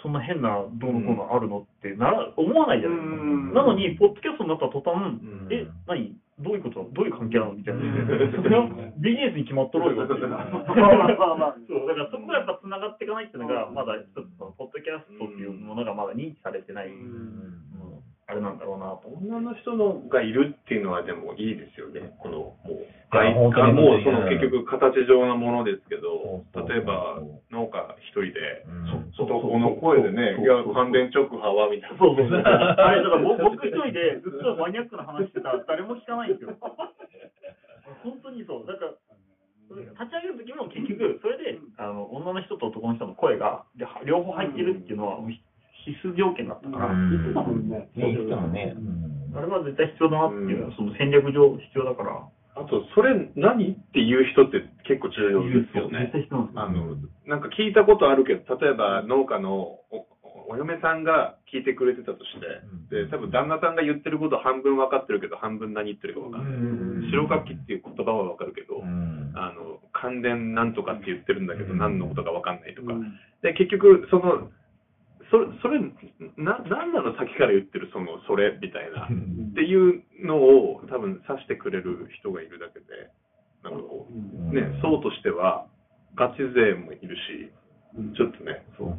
[0.02, 3.14] そんな変などうのこうのあるのってなら思わないじゃないですか。
[3.14, 3.54] うん。
[3.54, 5.48] なのに、ポッドキャストになった途端、ん。
[5.50, 6.18] え、何？
[6.42, 6.90] どういうこと？
[6.92, 7.54] どういう関係なの？
[7.54, 7.80] みたいな。
[7.80, 8.66] それは
[8.98, 10.04] ビジネスに決まっとろうよ。
[10.04, 10.28] っていう。
[10.28, 17.62] まあまあまあそう、だからそこがやっぱ繋がっていかないっていうのが、まだ一つその、ポッドキャストっていうものがまだ認知されてない、うん。
[18.26, 19.08] あれなんだろうなと。
[19.08, 22.14] 女の人のがいるっていうのはでもいいですよね。
[22.18, 27.20] この、もう、外本当にもうそのうん結局形状のものですけど、例えば
[27.50, 28.71] 農家一人で、うん
[29.26, 31.98] そう男の声でね、いや、関連直派はみたいな。
[31.98, 32.40] そうそうそう。
[32.42, 36.56] あれ、だから僕僕一人でずっとマニアックな話してたら誰も聞かないんですよ。
[38.02, 38.66] 本当にそう。
[38.66, 38.92] だから、
[39.70, 45.18] 立ち上げる時も結局、それで、あの、女の人と男の人の声が、で両方入ってるっていうのは
[45.84, 47.88] 必須条件だったから、うん言ってたもんね。
[47.94, 48.12] ね、
[48.52, 56.12] ね、うんあれは絶対必要だなっていうのは、その戦略上必要だから、あと、それ何っていう人って結構重要ですよね。
[56.54, 56.96] あの、
[57.26, 60.06] なんか聞いたことあるけど、例えば農家のお
[60.48, 62.32] お嫁さんが聞いてくれてたとし
[62.90, 66.52] て、で、多分旦那さんが言ってること半分分かってるけど、半分何言ってるか分かんない。
[66.52, 72.92] うん白かきっていう言葉は分かるけど、うんあの、関連なんとかって言ってるんだけど、うん何のことか分かんないとか。
[72.92, 74.50] うんで、結局、その、
[75.32, 75.80] それ、それ、
[76.36, 79.08] な、なんなの先から言ってる、その、それ、みたいな。
[79.08, 83.08] っていうのを多分指してくれる人がいるだけで、
[83.64, 85.64] なんかこうね、層としては、
[86.14, 87.48] ガチ勢もいるし、
[88.12, 88.92] ちょっとね、そう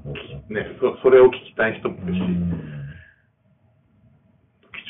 [0.49, 2.49] ね、そそれを聞きたい人もいるし、うん。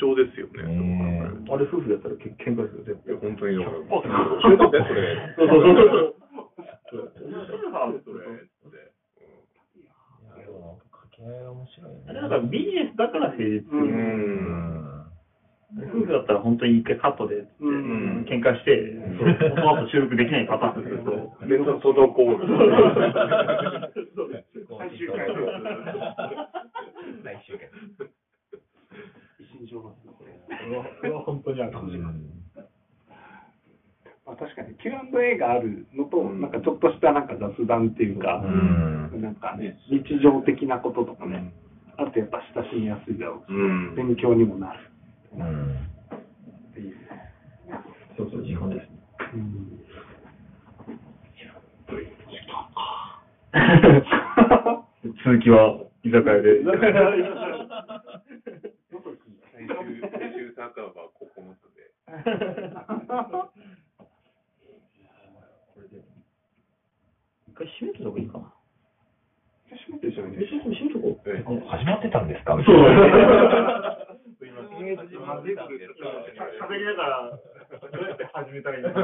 [0.00, 0.64] 重ですよね。
[0.64, 3.92] ねあれ夫婦だったらけ喧嘩ですよ、絶いや、本当に、だから、100%
[4.40, 5.36] 教えてって、それ。
[5.36, 6.16] そうそうそう。
[6.88, 7.12] そう。
[8.00, 8.93] それって。
[11.18, 12.04] いやでも掛け合いが面白いよね。
[12.08, 13.86] あれだからビジネスだから成立すうる。
[13.86, 15.04] ん。
[15.74, 18.24] 夫婦だったら本当に一回カットで、うん。
[18.30, 22.46] 喧嘩して、その後収録できないパターンですけど、で、そ滞る。
[24.78, 25.26] 最終回
[27.24, 27.68] 最終回
[29.40, 32.14] 一心上なんですねこれそれはそれは本当にあるかもしれない。
[34.26, 34.36] まあ、
[35.14, 41.54] 確かに Q&A があるのと、うんなんかちょっとしたなんか雑談っていうか、うんなんかね、日常的なこととかね、
[41.96, 44.80] あとやっぱ親しみやすいだろうし、うん勉強にもなる
[45.34, 45.74] うん
[46.70, 46.96] っていう。
[48.16, 48.88] そうそう、時間です。
[49.34, 49.80] うん
[55.24, 56.64] 続きは居酒屋で。
[60.56, 60.88] 酒場
[61.20, 61.92] 9つで。
[67.64, 68.52] 回閉めた方がいいかな。
[69.74, 71.30] 閉めてしまいえ、ちょっと閉めとこう。
[71.32, 72.52] え始まってたんですか？
[72.54, 72.64] そう。
[72.64, 72.68] 喋
[76.78, 77.38] りながら、ど
[77.98, 79.00] うやって始めたらいいのか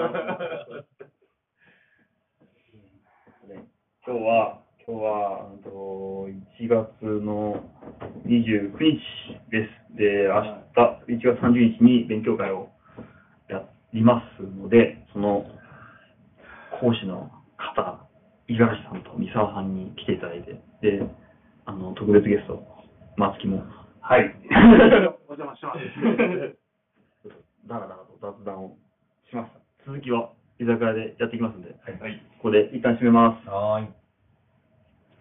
[4.06, 6.28] 今日は、今日は、うんと
[6.61, 7.64] 1月の
[8.26, 9.00] 29日
[9.50, 9.70] です。
[9.96, 10.42] で、明
[10.74, 12.68] 日、1月30日に勉強会を
[13.48, 15.44] やりますので、その
[16.80, 18.06] 講師の方、
[18.51, 21.07] 五十嵐さんと三沢さんに来ていただいて、で、
[21.66, 22.61] あの、特別ゲスト、
[23.16, 23.62] 松木も、
[24.01, 24.34] はい。
[25.30, 25.78] お邪魔します。
[27.68, 28.76] だらだらと雑談を
[29.28, 29.61] しました。
[29.86, 31.76] 続きは居酒屋でやっていきますんで、こ
[32.42, 33.48] こで一旦締めます。
[33.48, 33.99] はーい